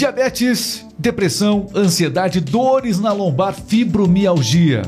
Diabetes, 0.00 0.86
depressão, 0.98 1.66
ansiedade, 1.76 2.40
dores 2.40 2.98
na 2.98 3.12
lombar, 3.12 3.52
fibromialgia. 3.52 4.80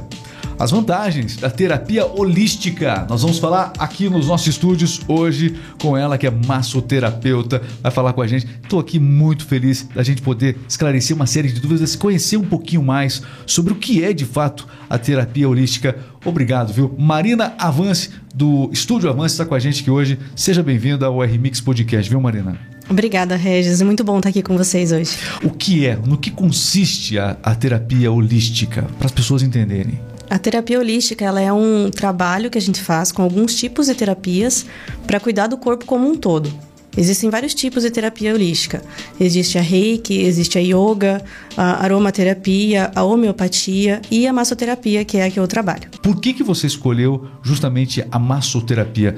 As 0.59 0.71
vantagens 0.71 1.37
da 1.37 1.51
terapia 1.51 2.07
holística. 2.07 3.07
Nós 3.11 3.21
vamos 3.21 3.39
falar 3.39 3.75
aqui 3.79 4.09
nos 4.09 4.27
nossos 4.27 4.47
estúdios 4.47 5.03
hoje 5.07 5.55
com 5.79 5.95
ela, 5.99 6.17
que 6.17 6.27
é 6.27 6.31
massoterapeuta, 6.31 7.61
vai 7.83 7.93
falar 7.93 8.15
com 8.15 8.23
a 8.23 8.27
gente. 8.27 8.47
Estou 8.63 8.81
aqui 8.81 8.99
muito 8.99 9.45
feliz 9.45 9.87
da 9.95 10.03
gente 10.03 10.23
poder 10.23 10.57
esclarecer 10.67 11.15
uma 11.15 11.27
série 11.27 11.53
de 11.53 11.61
dúvidas, 11.61 11.95
conhecer 11.95 12.39
um 12.39 12.47
pouquinho 12.47 12.83
mais 12.83 13.21
sobre 13.45 13.75
o 13.75 13.77
que 13.77 14.03
é 14.03 14.15
de 14.15 14.25
fato 14.25 14.67
a 14.89 14.97
terapia 14.97 15.47
holística. 15.47 15.95
Obrigado, 16.25 16.73
viu? 16.73 16.97
Marina 16.99 17.53
Avance, 17.59 18.09
do 18.35 18.71
Estúdio 18.73 19.11
Avance, 19.11 19.35
está 19.35 19.45
com 19.45 19.55
a 19.55 19.59
gente 19.59 19.83
aqui 19.83 19.91
hoje. 19.91 20.19
Seja 20.35 20.63
bem-vinda 20.63 21.05
ao 21.05 21.21
RMix 21.21 21.61
Podcast, 21.61 22.09
viu, 22.09 22.19
Marina? 22.19 22.72
Obrigada, 22.93 23.37
Regis. 23.37 23.81
É 23.81 23.85
muito 23.85 24.05
bom 24.05 24.19
estar 24.19 24.29
aqui 24.29 24.43
com 24.43 24.55
vocês 24.55 24.93
hoje. 24.93 25.17
O 25.43 25.49
que 25.49 25.87
é, 25.87 25.97
no 25.97 26.19
que 26.19 26.31
consiste 26.31 27.19
a, 27.19 27.39
a 27.43 27.55
terapia 27.55 28.13
holística, 28.13 28.83
para 28.99 29.07
as 29.07 29.13
pessoas 29.13 29.43
entenderem? 29.43 29.99
A 30.29 30.39
terapia 30.39 30.79
holística 30.79 31.25
ela 31.25 31.41
é 31.41 31.51
um 31.51 31.91
trabalho 31.91 32.51
que 32.51 32.59
a 32.59 32.61
gente 32.61 32.83
faz 32.83 33.11
com 33.11 33.23
alguns 33.23 33.55
tipos 33.55 33.87
de 33.87 33.95
terapias 33.95 34.67
para 35.07 35.19
cuidar 35.19 35.47
do 35.47 35.57
corpo 35.57 35.87
como 35.87 36.07
um 36.07 36.15
todo. 36.15 36.53
Existem 36.95 37.31
vários 37.31 37.55
tipos 37.55 37.83
de 37.83 37.91
terapia 37.91 38.35
holística. 38.35 38.83
Existe 39.19 39.57
a 39.57 39.63
reiki, 39.63 40.21
existe 40.21 40.59
a 40.59 40.61
yoga, 40.61 41.25
a 41.57 41.83
aromaterapia, 41.83 42.93
a 42.95 43.03
homeopatia 43.03 44.03
e 44.11 44.27
a 44.27 44.33
massoterapia, 44.35 45.03
que 45.03 45.17
é 45.17 45.25
a 45.25 45.31
que 45.31 45.41
eu 45.41 45.49
trabalho. 45.49 45.89
Por 46.03 46.21
que, 46.21 46.35
que 46.35 46.43
você 46.43 46.67
escolheu 46.67 47.27
justamente 47.43 48.05
a 48.11 48.19
massoterapia? 48.19 49.17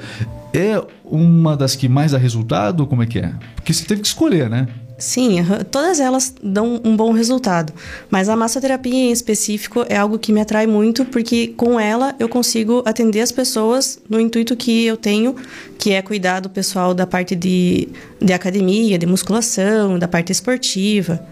É 0.55 0.81
uma 1.03 1.57
das 1.57 1.75
que 1.75 1.89
mais 1.89 2.13
dá 2.13 2.17
resultado? 2.17 2.87
Como 2.87 3.03
é 3.03 3.05
que 3.05 3.19
é? 3.19 3.33
Porque 3.55 3.73
você 3.73 3.85
teve 3.85 4.01
que 4.01 4.07
escolher, 4.07 4.49
né? 4.49 4.67
Sim, 4.97 5.39
todas 5.69 5.99
elas 5.99 6.33
dão 6.41 6.79
um 6.83 6.95
bom 6.95 7.11
resultado. 7.11 7.73
Mas 8.09 8.29
a 8.29 8.35
massoterapia 8.35 8.93
em 8.93 9.11
específico 9.11 9.85
é 9.89 9.97
algo 9.97 10.17
que 10.17 10.31
me 10.31 10.39
atrai 10.39 10.65
muito, 10.65 11.03
porque 11.03 11.49
com 11.49 11.77
ela 11.77 12.15
eu 12.17 12.29
consigo 12.29 12.81
atender 12.85 13.19
as 13.19 13.31
pessoas 13.31 13.99
no 14.09 14.19
intuito 14.19 14.55
que 14.55 14.85
eu 14.85 14.95
tenho, 14.95 15.35
que 15.77 15.91
é 15.91 16.01
cuidar 16.01 16.39
do 16.39 16.49
pessoal 16.49 16.93
da 16.93 17.05
parte 17.05 17.35
de, 17.35 17.89
de 18.21 18.33
academia, 18.33 18.97
de 18.97 19.05
musculação, 19.05 19.99
da 19.99 20.07
parte 20.07 20.31
esportiva. 20.31 21.23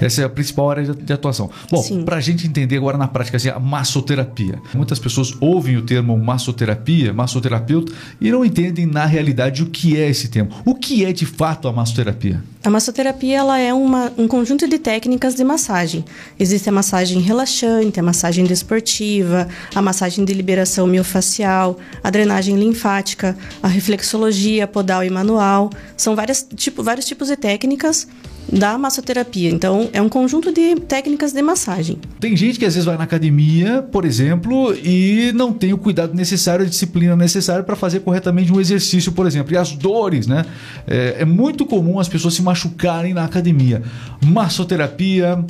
Essa 0.00 0.22
é 0.22 0.24
a 0.24 0.28
principal 0.28 0.70
área 0.70 0.94
de 0.94 1.12
atuação. 1.12 1.50
Bom, 1.70 2.04
para 2.04 2.16
a 2.16 2.20
gente 2.20 2.46
entender 2.46 2.76
agora 2.76 2.96
na 2.96 3.08
prática 3.08 3.36
assim, 3.36 3.48
a 3.48 3.58
massoterapia. 3.58 4.58
Muitas 4.74 4.98
pessoas 4.98 5.34
ouvem 5.40 5.76
o 5.76 5.82
termo 5.82 6.16
massoterapia, 6.18 7.12
massoterapeuta, 7.12 7.92
e 8.20 8.30
não 8.30 8.44
entendem 8.44 8.86
na 8.86 9.06
realidade 9.06 9.62
o 9.62 9.66
que 9.66 9.96
é 9.96 10.08
esse 10.08 10.28
termo. 10.28 10.50
O 10.64 10.74
que 10.74 11.04
é 11.04 11.12
de 11.12 11.26
fato 11.26 11.68
a 11.68 11.72
massoterapia? 11.72 12.42
A 12.62 12.68
massoterapia 12.68 13.38
ela 13.38 13.58
é 13.58 13.72
uma, 13.72 14.12
um 14.18 14.28
conjunto 14.28 14.68
de 14.68 14.78
técnicas 14.78 15.34
de 15.34 15.42
massagem. 15.42 16.04
Existe 16.38 16.68
a 16.68 16.72
massagem 16.72 17.18
relaxante, 17.20 17.98
a 17.98 18.02
massagem 18.02 18.44
desportiva, 18.44 19.48
a 19.74 19.80
massagem 19.80 20.26
de 20.26 20.34
liberação 20.34 20.86
miofacial, 20.86 21.78
a 22.04 22.10
drenagem 22.10 22.56
linfática, 22.56 23.34
a 23.62 23.68
reflexologia 23.80 24.66
podal 24.66 25.02
e 25.02 25.10
manual. 25.10 25.70
São 25.96 26.14
várias, 26.14 26.46
tipo, 26.54 26.82
vários 26.82 27.06
tipos 27.06 27.28
de 27.28 27.36
técnicas 27.36 28.06
da 28.52 28.76
massoterapia. 28.76 29.50
Então, 29.50 29.88
é 29.92 30.02
um 30.02 30.08
conjunto 30.08 30.52
de 30.52 30.74
técnicas 30.80 31.32
de 31.32 31.40
massagem. 31.40 31.98
Tem 32.18 32.36
gente 32.36 32.58
que 32.58 32.64
às 32.64 32.74
vezes 32.74 32.84
vai 32.84 32.96
na 32.96 33.04
academia, 33.04 33.82
por 33.82 34.04
exemplo, 34.04 34.74
e 34.74 35.32
não 35.34 35.52
tem 35.52 35.72
o 35.72 35.78
cuidado 35.78 36.14
necessário, 36.14 36.64
a 36.64 36.68
disciplina 36.68 37.16
necessária 37.16 37.62
para 37.62 37.76
fazer 37.76 38.00
corretamente 38.00 38.52
um 38.52 38.60
exercício, 38.60 39.12
por 39.12 39.26
exemplo. 39.26 39.52
E 39.54 39.56
as 39.56 39.72
dores, 39.72 40.26
né? 40.26 40.44
É, 40.86 41.16
é 41.20 41.24
muito 41.24 41.64
comum 41.64 41.98
as 41.98 42.08
pessoas 42.08 42.34
se 42.34 42.42
machucarem 42.42 43.14
na 43.14 43.24
academia. 43.24 43.82
Massoterapia, 44.24 45.44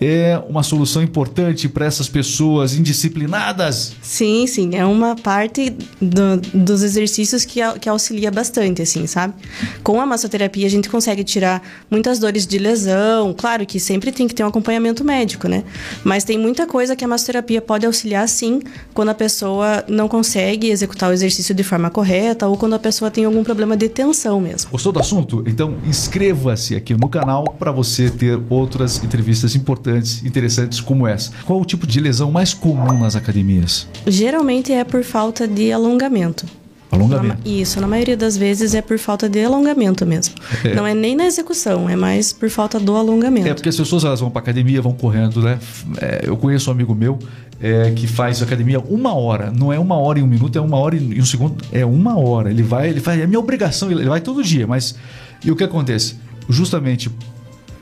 é 0.00 0.42
uma 0.48 0.62
solução 0.62 1.02
importante 1.02 1.68
para 1.68 1.84
essas 1.84 2.08
pessoas 2.08 2.74
indisciplinadas? 2.74 3.94
Sim, 4.00 4.46
sim. 4.46 4.74
É 4.74 4.84
uma 4.84 5.14
parte 5.14 5.76
do, 6.00 6.40
dos 6.54 6.82
exercícios 6.82 7.44
que, 7.44 7.60
que 7.78 7.88
auxilia 7.88 8.30
bastante, 8.30 8.80
assim, 8.80 9.06
sabe? 9.06 9.34
Com 9.82 10.00
a 10.00 10.06
massoterapia, 10.06 10.66
a 10.66 10.70
gente 10.70 10.88
consegue 10.88 11.22
tirar 11.22 11.62
muitas 11.90 12.18
dores 12.18 12.46
de 12.46 12.58
lesão. 12.58 13.34
Claro 13.36 13.66
que 13.66 13.78
sempre 13.78 14.10
tem 14.10 14.26
que 14.26 14.34
ter 14.34 14.42
um 14.42 14.46
acompanhamento 14.46 15.04
médico, 15.04 15.46
né? 15.46 15.64
Mas 16.02 16.24
tem 16.24 16.38
muita 16.38 16.66
coisa 16.66 16.96
que 16.96 17.04
a 17.04 17.08
massoterapia 17.08 17.60
pode 17.60 17.84
auxiliar, 17.84 18.26
sim, 18.26 18.62
quando 18.94 19.10
a 19.10 19.14
pessoa 19.14 19.84
não 19.86 20.08
consegue 20.08 20.70
executar 20.70 21.10
o 21.10 21.12
exercício 21.12 21.54
de 21.54 21.62
forma 21.62 21.90
correta 21.90 22.48
ou 22.48 22.56
quando 22.56 22.74
a 22.74 22.78
pessoa 22.78 23.10
tem 23.10 23.26
algum 23.26 23.44
problema 23.44 23.76
de 23.76 23.88
tensão 23.88 24.40
mesmo. 24.40 24.70
Gostou 24.70 24.92
do 24.92 25.00
assunto? 25.00 25.44
Então 25.46 25.76
inscreva-se 25.84 26.74
aqui 26.74 26.94
no 26.94 27.08
canal 27.08 27.44
para 27.58 27.70
você 27.70 28.08
ter 28.08 28.40
outras 28.48 29.02
entrevistas 29.04 29.54
importantes 29.54 29.89
importantes, 29.90 30.24
interessantes 30.24 30.80
como 30.80 31.06
essa. 31.06 31.32
Qual 31.44 31.60
o 31.60 31.64
tipo 31.64 31.86
de 31.86 32.00
lesão 32.00 32.30
mais 32.30 32.54
comum 32.54 32.98
nas 32.98 33.16
academias? 33.16 33.86
Geralmente 34.06 34.72
é 34.72 34.84
por 34.84 35.02
falta 35.02 35.46
de 35.46 35.72
alongamento. 35.72 36.46
Alongamento. 36.90 37.38
Na, 37.44 37.50
isso, 37.50 37.80
na 37.80 37.86
maioria 37.86 38.16
das 38.16 38.36
vezes 38.36 38.74
é 38.74 38.82
por 38.82 38.98
falta 38.98 39.28
de 39.28 39.44
alongamento 39.44 40.04
mesmo. 40.04 40.34
É. 40.64 40.74
Não 40.74 40.84
é 40.84 40.92
nem 40.92 41.14
na 41.14 41.24
execução, 41.24 41.88
é 41.88 41.94
mais 41.94 42.32
por 42.32 42.50
falta 42.50 42.80
do 42.80 42.96
alongamento. 42.96 43.48
É 43.48 43.54
porque 43.54 43.68
as 43.68 43.76
pessoas 43.76 44.04
elas 44.04 44.18
vão 44.18 44.28
para 44.28 44.42
academia, 44.42 44.82
vão 44.82 44.92
correndo, 44.92 45.40
né? 45.40 45.58
É, 46.00 46.22
eu 46.24 46.36
conheço 46.36 46.68
um 46.68 46.72
amigo 46.72 46.92
meu 46.92 47.18
é, 47.60 47.92
que 47.92 48.08
faz 48.08 48.42
academia 48.42 48.80
uma 48.80 49.14
hora. 49.14 49.52
Não 49.52 49.72
é 49.72 49.78
uma 49.78 49.96
hora 49.96 50.18
e 50.18 50.22
um 50.22 50.26
minuto, 50.26 50.58
é 50.58 50.60
uma 50.60 50.78
hora 50.78 50.96
e 50.96 51.20
um 51.20 51.24
segundo, 51.24 51.62
é 51.70 51.86
uma 51.86 52.18
hora. 52.18 52.50
Ele 52.50 52.62
vai, 52.62 52.88
ele 52.88 53.00
faz, 53.00 53.20
é 53.20 53.26
minha 53.26 53.38
obrigação, 53.38 53.88
ele 53.90 54.08
vai 54.08 54.20
todo 54.20 54.42
dia. 54.42 54.66
Mas 54.66 54.96
e 55.44 55.50
o 55.50 55.54
que 55.54 55.62
acontece? 55.62 56.16
Justamente 56.48 57.08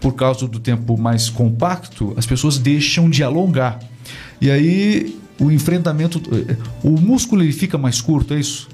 por 0.00 0.14
causa 0.14 0.46
do 0.46 0.58
tempo 0.58 0.96
mais 0.96 1.28
compacto, 1.28 2.14
as 2.16 2.26
pessoas 2.26 2.58
deixam 2.58 3.10
de 3.10 3.22
alongar. 3.22 3.80
E 4.40 4.50
aí 4.50 5.18
o 5.40 5.50
enfrentamento, 5.50 6.20
o 6.82 6.90
músculo 6.90 7.42
ele 7.42 7.52
fica 7.52 7.78
mais 7.78 8.00
curto, 8.00 8.34
é 8.34 8.40
isso? 8.40 8.68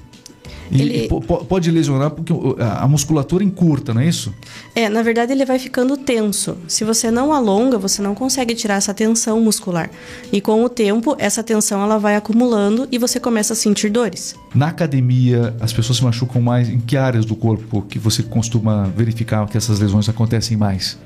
E 0.71 0.81
ele... 0.81 1.09
pode 1.47 1.69
lesionar 1.71 2.11
porque 2.11 2.33
a 2.59 2.87
musculatura 2.87 3.43
encurta, 3.43 3.93
não 3.93 4.01
é 4.01 4.07
isso? 4.07 4.33
É, 4.73 4.89
na 4.89 5.01
verdade 5.01 5.31
ele 5.31 5.45
vai 5.45 5.59
ficando 5.59 5.95
tenso. 5.97 6.57
Se 6.67 6.83
você 6.83 7.11
não 7.11 7.31
alonga, 7.31 7.77
você 7.77 8.01
não 8.01 8.15
consegue 8.15 8.55
tirar 8.55 8.75
essa 8.75 8.93
tensão 8.93 9.39
muscular. 9.41 9.89
E 10.31 10.41
com 10.41 10.63
o 10.63 10.69
tempo, 10.69 11.15
essa 11.19 11.43
tensão 11.43 11.81
ela 11.81 11.97
vai 11.97 12.15
acumulando 12.15 12.87
e 12.91 12.97
você 12.97 13.19
começa 13.19 13.53
a 13.53 13.55
sentir 13.55 13.89
dores. 13.89 14.35
Na 14.53 14.67
academia, 14.67 15.55
as 15.59 15.71
pessoas 15.71 15.97
se 15.97 16.03
machucam 16.03 16.41
mais 16.41 16.69
em 16.69 16.79
que 16.79 16.97
áreas 16.97 17.25
do 17.25 17.35
corpo 17.35 17.81
que 17.83 17.99
você 17.99 18.23
costuma 18.23 18.83
verificar 18.95 19.45
que 19.47 19.57
essas 19.57 19.79
lesões 19.79 20.09
acontecem 20.09 20.57
mais? 20.57 20.97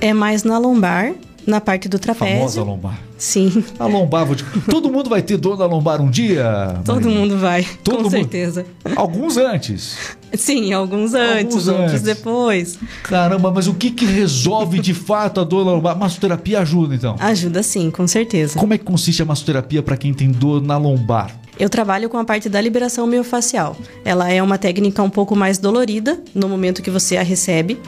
É 0.00 0.12
mais 0.12 0.44
na 0.44 0.58
lombar, 0.58 1.12
na 1.48 1.60
parte 1.62 1.88
do 1.88 1.98
trapézio. 1.98 2.36
Famosa 2.36 2.62
lombar. 2.62 3.00
Sim. 3.16 3.64
A 3.78 3.86
lombar, 3.86 4.26
vou 4.26 4.36
te... 4.36 4.44
todo 4.70 4.90
mundo 4.90 5.08
vai 5.08 5.22
ter 5.22 5.38
dor 5.38 5.58
na 5.58 5.64
lombar 5.64 6.00
um 6.00 6.10
dia? 6.10 6.78
Todo 6.84 7.00
Marina? 7.00 7.20
mundo 7.20 7.38
vai, 7.38 7.66
todo 7.82 7.96
com 7.96 8.02
mundo... 8.04 8.10
certeza. 8.10 8.66
Alguns 8.94 9.36
antes. 9.38 9.96
Sim, 10.34 10.72
alguns 10.74 11.14
antes, 11.14 11.54
alguns 11.54 11.68
outros 11.68 11.92
antes. 11.92 12.02
depois. 12.02 12.78
Caramba, 13.02 13.50
mas 13.50 13.66
o 13.66 13.72
que, 13.72 13.90
que 13.90 14.04
resolve 14.04 14.78
de 14.78 14.92
fato 14.92 15.40
a 15.40 15.44
dor 15.44 15.64
na 15.64 15.72
lombar? 15.72 15.98
Massoterapia 15.98 16.60
ajuda, 16.60 16.94
então? 16.94 17.16
Ajuda 17.18 17.62
sim, 17.62 17.90
com 17.90 18.06
certeza. 18.06 18.58
Como 18.58 18.74
é 18.74 18.78
que 18.78 18.84
consiste 18.84 19.22
a 19.22 19.24
massoterapia 19.24 19.82
para 19.82 19.96
quem 19.96 20.12
tem 20.12 20.30
dor 20.30 20.62
na 20.62 20.76
lombar? 20.76 21.34
Eu 21.58 21.70
trabalho 21.70 22.08
com 22.08 22.18
a 22.18 22.24
parte 22.24 22.48
da 22.48 22.60
liberação 22.60 23.06
miofacial. 23.06 23.74
Ela 24.04 24.30
é 24.30 24.40
uma 24.42 24.58
técnica 24.58 25.02
um 25.02 25.10
pouco 25.10 25.34
mais 25.34 25.58
dolorida 25.58 26.20
no 26.34 26.46
momento 26.46 26.82
que 26.82 26.90
você 26.90 27.16
a 27.16 27.22
recebe 27.22 27.80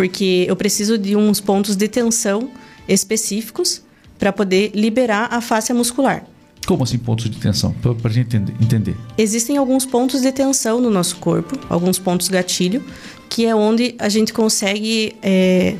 porque 0.00 0.46
eu 0.48 0.56
preciso 0.56 0.96
de 0.96 1.14
uns 1.14 1.40
pontos 1.40 1.76
de 1.76 1.86
tensão 1.86 2.48
específicos 2.90 3.82
para 4.18 4.34
poder 4.34 4.72
liberar 4.74 5.28
a 5.32 5.40
face 5.40 5.72
muscular. 5.72 6.26
Como 6.66 6.84
assim 6.84 6.98
pontos 6.98 7.28
de 7.28 7.36
tensão? 7.38 7.72
Para 7.72 8.10
a 8.10 8.12
gente 8.12 8.36
entender. 8.36 8.96
Existem 9.18 9.56
alguns 9.56 9.84
pontos 9.84 10.20
de 10.20 10.30
tensão 10.30 10.80
no 10.80 10.90
nosso 10.90 11.16
corpo, 11.16 11.58
alguns 11.68 11.98
pontos 11.98 12.28
gatilho, 12.28 12.82
que 13.28 13.46
é 13.46 13.54
onde 13.54 13.94
a 13.98 14.08
gente 14.08 14.32
consegue 14.32 15.16
é, 15.22 15.76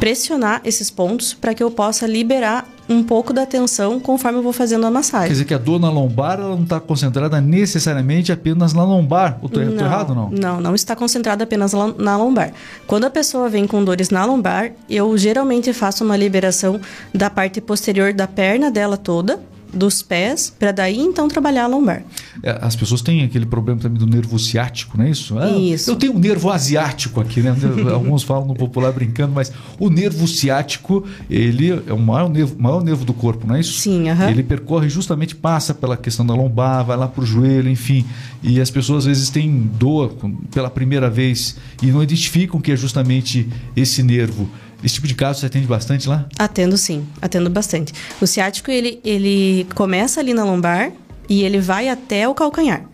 pressionar 0.00 0.60
esses 0.64 0.90
pontos 0.90 1.34
para 1.34 1.54
que 1.54 1.62
eu 1.62 1.70
possa 1.70 2.06
liberar 2.06 2.66
um 2.88 3.02
pouco 3.02 3.32
da 3.32 3.44
tensão 3.44 4.00
conforme 4.00 4.38
eu 4.38 4.42
vou 4.42 4.52
fazendo 4.52 4.86
a 4.86 4.90
massagem. 4.90 5.28
Quer 5.28 5.32
dizer 5.32 5.44
que 5.44 5.54
a 5.54 5.58
dor 5.58 5.78
na 5.78 5.90
lombar 5.90 6.40
ela 6.40 6.56
não 6.56 6.62
está 6.62 6.80
concentrada 6.80 7.40
necessariamente 7.40 8.32
apenas 8.32 8.72
na 8.72 8.82
lombar. 8.82 9.38
Estou 9.44 9.62
errado 9.62 10.14
não? 10.14 10.30
Não, 10.30 10.60
não 10.60 10.74
está 10.74 10.96
concentrada 10.96 11.44
apenas 11.44 11.72
na 11.72 12.16
lombar. 12.16 12.52
Quando 12.86 13.04
a 13.04 13.10
pessoa 13.10 13.48
vem 13.48 13.66
com 13.66 13.84
dores 13.84 14.08
na 14.08 14.24
lombar, 14.24 14.72
eu 14.88 15.16
geralmente 15.18 15.72
faço 15.74 16.02
uma 16.02 16.16
liberação 16.16 16.80
da 17.14 17.28
parte 17.28 17.60
posterior 17.60 18.14
da 18.14 18.26
perna 18.26 18.70
dela 18.70 18.96
toda 18.96 19.38
dos 19.72 20.02
pés 20.02 20.52
para 20.58 20.72
daí 20.72 20.98
então 20.98 21.28
trabalhar 21.28 21.64
a 21.64 21.66
lombar. 21.66 22.02
É, 22.42 22.58
as 22.60 22.76
pessoas 22.76 23.02
têm 23.02 23.24
aquele 23.24 23.46
problema 23.46 23.80
também 23.80 23.98
do 23.98 24.06
nervo 24.06 24.38
ciático, 24.38 24.96
não 24.96 25.04
é 25.04 25.10
isso? 25.10 25.38
Ah, 25.38 25.50
isso. 25.50 25.90
Eu 25.90 25.96
tenho 25.96 26.14
um 26.14 26.18
nervo 26.18 26.50
asiático 26.50 27.20
aqui, 27.20 27.40
né? 27.40 27.54
Alguns 27.92 28.22
falam 28.22 28.46
no 28.46 28.54
popular 28.54 28.92
brincando, 28.92 29.32
mas 29.32 29.52
o 29.78 29.90
nervo 29.90 30.26
ciático, 30.26 31.04
ele 31.28 31.70
é 31.86 31.92
o 31.92 31.98
maior 31.98 32.28
nervo, 32.28 32.56
maior 32.58 32.82
nervo 32.82 33.04
do 33.04 33.12
corpo, 33.12 33.46
não 33.46 33.56
é 33.56 33.60
isso? 33.60 33.74
Sim, 33.74 34.08
aham. 34.08 34.30
Ele 34.30 34.42
percorre 34.42 34.88
justamente, 34.88 35.34
passa 35.34 35.74
pela 35.74 35.96
questão 35.96 36.24
da 36.24 36.34
lombar, 36.34 36.84
vai 36.84 36.96
lá 36.96 37.08
para 37.08 37.22
o 37.22 37.26
joelho, 37.26 37.68
enfim. 37.68 38.04
E 38.42 38.60
as 38.60 38.70
pessoas 38.70 38.98
às 38.98 39.06
vezes 39.06 39.30
têm 39.30 39.68
dor 39.78 40.14
pela 40.52 40.70
primeira 40.70 41.10
vez 41.10 41.56
e 41.82 41.86
não 41.86 42.02
identificam 42.02 42.60
que 42.60 42.72
é 42.72 42.76
justamente 42.76 43.48
esse 43.76 44.02
nervo. 44.02 44.48
Esse 44.82 44.94
tipo 44.94 45.06
de 45.06 45.14
caso 45.14 45.40
você 45.40 45.46
atende 45.46 45.66
bastante 45.66 46.08
lá? 46.08 46.26
Atendo 46.38 46.76
sim, 46.76 47.06
atendo 47.20 47.50
bastante. 47.50 47.92
O 48.20 48.26
ciático, 48.26 48.70
ele, 48.70 49.00
ele 49.04 49.66
começa 49.74 50.20
ali 50.20 50.32
na 50.32 50.44
lombar 50.44 50.92
e 51.28 51.42
ele 51.42 51.60
vai 51.60 51.88
até 51.88 52.28
o 52.28 52.34
calcanhar. 52.34 52.84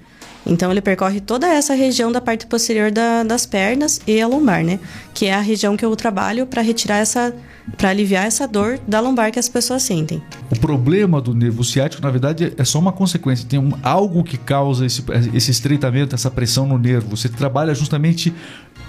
Então 0.46 0.70
ele 0.70 0.80
percorre 0.80 1.20
toda 1.20 1.46
essa 1.46 1.74
região 1.74 2.12
da 2.12 2.20
parte 2.20 2.46
posterior 2.46 2.90
da, 2.90 3.22
das 3.22 3.46
pernas 3.46 4.00
e 4.06 4.20
a 4.20 4.26
lombar, 4.26 4.62
né? 4.62 4.78
Que 5.14 5.26
é 5.26 5.34
a 5.34 5.40
região 5.40 5.76
que 5.76 5.84
eu 5.84 5.94
trabalho 5.96 6.46
para 6.46 6.60
retirar 6.60 6.98
essa, 6.98 7.34
para 7.78 7.88
aliviar 7.88 8.26
essa 8.26 8.46
dor 8.46 8.78
da 8.86 9.00
lombar 9.00 9.32
que 9.32 9.38
as 9.38 9.48
pessoas 9.48 9.82
sentem. 9.82 10.22
O 10.50 10.58
problema 10.58 11.20
do 11.20 11.34
nervo 11.34 11.64
ciático, 11.64 12.02
na 12.02 12.10
verdade, 12.10 12.52
é 12.56 12.64
só 12.64 12.78
uma 12.78 12.92
consequência. 12.92 13.46
Tem 13.48 13.58
um, 13.58 13.72
algo 13.82 14.22
que 14.22 14.36
causa 14.36 14.84
esse, 14.84 15.02
esse 15.32 15.50
estreitamento, 15.50 16.14
essa 16.14 16.30
pressão 16.30 16.66
no 16.66 16.76
nervo. 16.76 17.16
Você 17.16 17.28
trabalha 17.28 17.74
justamente 17.74 18.34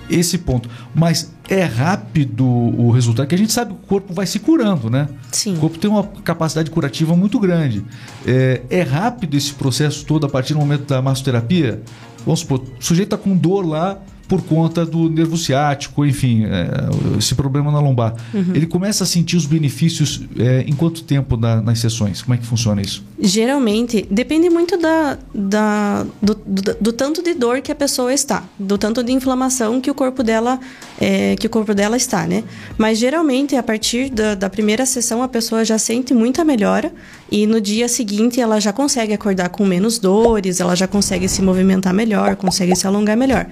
esse 0.10 0.38
ponto. 0.38 0.70
Mas 0.94 1.32
é 1.50 1.64
rápido 1.64 2.46
o 2.46 2.92
resultado, 2.92 3.28
que 3.28 3.36
a 3.36 3.38
gente 3.38 3.52
sabe 3.52 3.74
que 3.74 3.80
o 3.84 3.88
corpo 3.88 4.14
vai 4.14 4.26
se 4.26 4.40
curando, 4.40 4.90
né? 4.90 5.08
Sim. 5.32 5.56
O 5.56 5.60
corpo 5.60 5.78
tem 5.78 5.90
uma 5.90 6.04
capacidade 6.04 6.70
curativa 6.72 7.16
muito 7.16 7.40
grande. 7.40 7.86
É, 8.26 8.62
é 8.70 8.82
rápido 8.82 9.36
esse 9.36 9.54
processo 9.54 10.06
todo 10.06 10.26
a 10.26 10.30
partir 10.30 10.54
do 10.54 10.60
momento 10.60 10.86
da 10.86 11.02
massoterapia? 11.02 11.82
Vamos 12.26 12.40
supor, 12.40 12.62
o 12.62 12.84
sujeito 12.84 13.16
está 13.16 13.18
com 13.18 13.36
dor 13.36 13.66
lá, 13.66 14.00
por 14.28 14.42
conta 14.44 14.86
do 14.86 15.10
nervo 15.10 15.38
ciático, 15.38 16.06
enfim, 16.06 16.46
é, 16.46 17.18
esse 17.18 17.36
problema 17.36 17.72
na 17.72 17.80
lombar. 17.80 18.16
Uhum. 18.34 18.52
Ele 18.54 18.66
começa 18.66 19.04
a 19.04 19.08
sentir 19.08 19.38
os 19.38 19.46
benefícios 19.46 20.22
é, 20.38 20.62
em 20.62 20.74
quanto 20.74 21.04
tempo 21.04 21.38
na, 21.38 21.62
nas 21.62 21.80
sessões? 21.80 22.22
Como 22.22 22.34
é 22.34 22.38
que 22.38 22.46
funciona 22.46 22.82
isso? 22.82 23.04
Geralmente, 23.20 24.06
depende 24.10 24.50
muito 24.50 24.78
da, 24.78 25.18
da 25.34 26.06
do, 26.22 26.36
do, 26.36 26.76
do, 26.82 26.94
tanto 26.94 27.22
de 27.22 27.34
dor 27.34 27.62
que 27.62 27.72
a 27.72 27.76
pessoa 27.76 28.14
está, 28.14 28.44
do 28.58 28.78
tanto 28.78 29.04
de 29.04 29.12
inflamação 29.12 29.80
que 29.80 29.90
o 29.90 29.94
corpo 29.94 30.24
dela, 30.24 30.60
é, 31.00 31.36
que 31.36 31.48
o 31.48 31.50
corpo 31.50 31.74
dela 31.74 31.96
está, 31.96 32.26
né? 32.28 32.44
Mas 32.78 32.98
geralmente, 32.98 33.56
a 33.56 33.64
partir 33.64 34.10
da, 34.10 34.36
da 34.36 34.50
primeira 34.50 34.86
sessão, 34.86 35.22
a 35.22 35.28
pessoa 35.28 35.64
já 35.64 35.78
sente 35.78 36.14
muita 36.14 36.44
melhora 36.44 36.92
e 37.32 37.48
no 37.48 37.60
dia 37.60 37.88
seguinte 37.88 38.40
ela 38.40 38.60
já 38.60 38.72
consegue 38.72 39.14
acordar 39.14 39.50
com 39.50 39.66
menos 39.66 39.98
dores, 40.00 40.60
ela 40.60 40.76
já 40.76 40.88
consegue 40.88 41.28
se 41.28 41.42
movimentar 41.42 41.94
melhor, 41.94 42.36
consegue 42.36 42.76
se 42.76 42.86
alongar 42.88 43.18
melhor. 43.18 43.48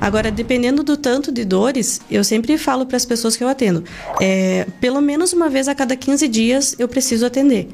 Agora, 0.00 0.17
dependendo 0.22 0.82
do 0.82 0.96
tanto 0.96 1.30
de 1.30 1.44
dores, 1.44 2.00
eu 2.10 2.24
sempre 2.24 2.58
falo 2.58 2.86
para 2.86 2.96
as 2.96 3.04
pessoas 3.04 3.36
que 3.36 3.44
eu 3.44 3.48
atendo, 3.48 3.84
é, 4.20 4.66
pelo 4.80 5.00
menos 5.00 5.32
uma 5.32 5.48
vez 5.48 5.68
a 5.68 5.74
cada 5.74 5.96
15 5.96 6.28
dias 6.28 6.74
eu 6.78 6.88
preciso 6.88 7.24
atender 7.24 7.68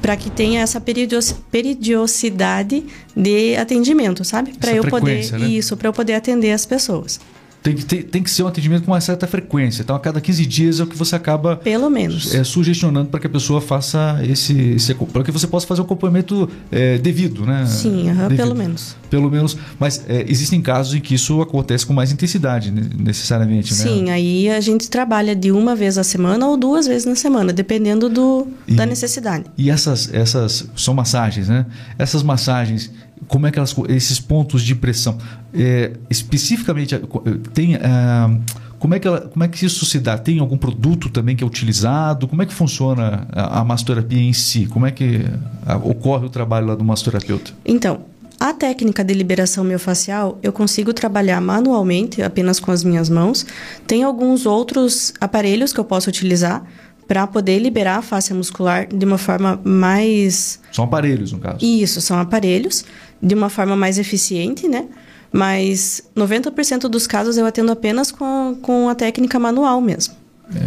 para 0.00 0.16
que 0.16 0.30
tenha 0.30 0.60
essa 0.60 0.80
periodicidade 0.80 2.84
de 3.16 3.56
atendimento, 3.56 4.24
sabe? 4.24 4.52
Para 4.56 4.72
eu 4.72 4.84
poder 4.84 5.32
né? 5.32 5.48
isso, 5.48 5.76
para 5.76 5.88
eu 5.88 5.92
poder 5.92 6.14
atender 6.14 6.52
as 6.52 6.64
pessoas. 6.64 7.18
Tem 7.62 7.74
que, 7.74 7.84
ter, 7.84 8.04
tem 8.04 8.22
que 8.22 8.30
ser 8.30 8.44
um 8.44 8.46
atendimento 8.46 8.84
com 8.84 8.92
uma 8.92 9.00
certa 9.00 9.26
frequência. 9.26 9.82
Então, 9.82 9.96
a 9.96 10.00
cada 10.00 10.20
15 10.20 10.46
dias 10.46 10.80
é 10.80 10.84
o 10.84 10.86
que 10.86 10.96
você 10.96 11.16
acaba. 11.16 11.56
Pelo 11.56 11.90
menos. 11.90 12.32
É, 12.34 12.44
sugestionando 12.44 13.08
para 13.10 13.18
que 13.18 13.26
a 13.26 13.30
pessoa 13.30 13.60
faça 13.60 14.20
esse. 14.22 14.56
esse 14.56 14.94
para 14.94 15.24
que 15.24 15.32
você 15.32 15.46
possa 15.46 15.66
fazer 15.66 15.80
um 15.80 15.84
acompanhamento 15.84 16.48
é, 16.70 16.98
devido, 16.98 17.44
né? 17.44 17.66
Sim, 17.66 18.10
uhum, 18.10 18.36
pelo 18.36 18.54
menos. 18.54 18.96
Pelo 19.10 19.30
menos. 19.30 19.56
Mas 19.78 20.04
é, 20.08 20.24
existem 20.28 20.62
casos 20.62 20.94
em 20.94 21.00
que 21.00 21.14
isso 21.14 21.42
acontece 21.42 21.84
com 21.84 21.92
mais 21.92 22.12
intensidade, 22.12 22.70
necessariamente, 22.70 23.72
né? 23.72 23.82
Sim, 23.82 24.10
aí 24.10 24.48
a 24.48 24.60
gente 24.60 24.88
trabalha 24.88 25.34
de 25.34 25.50
uma 25.50 25.74
vez 25.74 25.98
a 25.98 26.04
semana 26.04 26.46
ou 26.46 26.56
duas 26.56 26.86
vezes 26.86 27.06
na 27.06 27.16
semana, 27.16 27.52
dependendo 27.52 28.08
do, 28.08 28.46
e, 28.66 28.74
da 28.74 28.86
necessidade. 28.86 29.46
E 29.56 29.68
essas, 29.68 30.12
essas 30.14 30.68
são 30.76 30.94
massagens, 30.94 31.48
né? 31.48 31.66
Essas 31.98 32.22
massagens 32.22 32.90
como 33.26 33.46
é 33.46 33.50
que 33.50 33.58
elas, 33.58 33.74
esses 33.88 34.20
pontos 34.20 34.62
de 34.62 34.74
pressão, 34.74 35.18
é, 35.52 35.92
especificamente 36.10 36.98
tem 37.52 37.74
é, 37.74 37.80
como 38.78 38.94
é 38.94 39.00
que 39.00 39.08
ela, 39.08 39.22
como 39.22 39.44
é 39.44 39.48
que 39.48 39.64
isso 39.64 39.84
se 39.84 39.98
dá? 39.98 40.16
Tem 40.16 40.38
algum 40.38 40.56
produto 40.56 41.10
também 41.10 41.34
que 41.34 41.42
é 41.42 41.46
utilizado? 41.46 42.28
Como 42.28 42.42
é 42.42 42.46
que 42.46 42.54
funciona 42.54 43.26
a, 43.32 43.60
a 43.60 43.66
em 44.12 44.32
si? 44.32 44.66
Como 44.66 44.86
é 44.86 44.90
que 44.90 45.22
ocorre 45.82 46.26
o 46.26 46.30
trabalho 46.30 46.68
lá 46.68 46.74
do 46.74 46.84
massoterapeuta? 46.84 47.50
Então, 47.64 48.02
a 48.38 48.52
técnica 48.52 49.02
de 49.02 49.12
liberação 49.14 49.64
miofascial 49.64 50.38
eu 50.42 50.52
consigo 50.52 50.94
trabalhar 50.94 51.40
manualmente, 51.40 52.22
apenas 52.22 52.60
com 52.60 52.70
as 52.70 52.84
minhas 52.84 53.10
mãos. 53.10 53.44
Tem 53.86 54.04
alguns 54.04 54.46
outros 54.46 55.12
aparelhos 55.20 55.72
que 55.72 55.80
eu 55.80 55.84
posso 55.84 56.08
utilizar 56.08 56.64
para 57.08 57.26
poder 57.26 57.58
liberar 57.58 57.96
a 57.96 58.02
face 58.02 58.34
muscular 58.34 58.86
de 58.86 59.04
uma 59.04 59.16
forma 59.16 59.58
mais. 59.64 60.60
São 60.70 60.84
aparelhos, 60.84 61.32
no 61.32 61.38
caso? 61.38 61.64
Isso, 61.64 62.02
são 62.02 62.20
aparelhos 62.20 62.84
de 63.20 63.34
uma 63.34 63.48
forma 63.48 63.74
mais 63.74 63.98
eficiente, 63.98 64.68
né? 64.68 64.86
Mas 65.32 66.02
90% 66.14 66.82
dos 66.82 67.06
casos 67.06 67.38
eu 67.38 67.46
atendo 67.46 67.72
apenas 67.72 68.12
com 68.12 68.24
a, 68.24 68.54
com 68.62 68.88
a 68.88 68.94
técnica 68.94 69.38
manual 69.38 69.80
mesmo. 69.80 70.14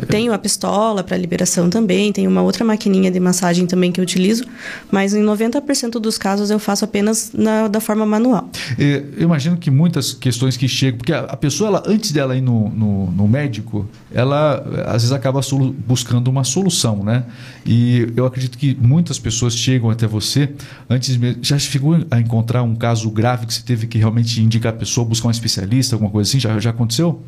Tenho 0.08 0.32
a 0.32 0.38
pistola 0.38 1.04
para 1.04 1.18
liberação 1.18 1.70
também, 1.70 2.14
tenho 2.14 2.30
uma 2.30 2.42
outra 2.42 2.64
maquininha 2.64 3.10
de 3.10 3.20
massagem 3.20 3.66
também 3.66 3.92
que 3.92 4.00
eu 4.00 4.04
utilizo, 4.04 4.46
mas 4.92 5.14
em 5.14 5.24
90% 5.24 5.94
dos 5.94 6.18
casos 6.18 6.52
eu 6.52 6.60
faço 6.60 6.86
apenas 6.86 7.32
na, 7.34 7.68
da 7.68 7.80
forma 7.80 8.06
manual. 8.06 8.50
Eu 8.78 9.24
imagino 9.24 9.58
que 9.58 9.72
muitas 9.72 10.14
questões 10.14 10.56
que 10.56 10.68
chegam, 10.68 10.98
porque 11.00 11.14
a, 11.14 11.36
pessoa, 11.36 11.70
ela, 11.70 11.84
antes 11.88 12.12
dela 12.12 12.36
ir 12.36 12.42
no, 12.42 12.70
no, 12.70 13.12
no, 13.12 13.28
médico, 13.28 13.88
ela 14.14 14.64
às 14.86 15.02
vezes 15.02 15.12
acaba 15.12 15.42
buscando 15.88 16.28
uma 16.28 16.44
solução, 16.44 17.04
né? 17.04 17.24
E 17.66 18.12
eu 18.16 18.26
acredito 18.26 18.58
que 18.58 18.78
muitas 18.80 19.18
pessoas 19.18 19.56
chegam 19.56 19.90
até 19.90 20.06
você 20.06 20.50
antes 20.90 21.18
mesmo. 21.18 21.44
Já 21.44 21.58
chegou 21.58 21.98
a 22.12 22.20
encontrar 22.20 22.62
um 22.62 22.76
caso 22.76 23.10
grave 23.10 23.46
que 23.46 23.54
você 23.54 23.64
teve 23.64 23.88
que 23.88 23.98
realmente 23.98 24.42
indicar 24.42 24.74
a 24.74 24.76
pessoa, 24.76 25.08
buscar 25.08 25.28
um 25.28 25.32
especialista, 25.32 25.96
alguma 25.96 26.12
coisa 26.12 26.30
assim? 26.30 26.40
Já, 26.40 26.60
já 26.60 26.70
aconteceu? 26.70 27.22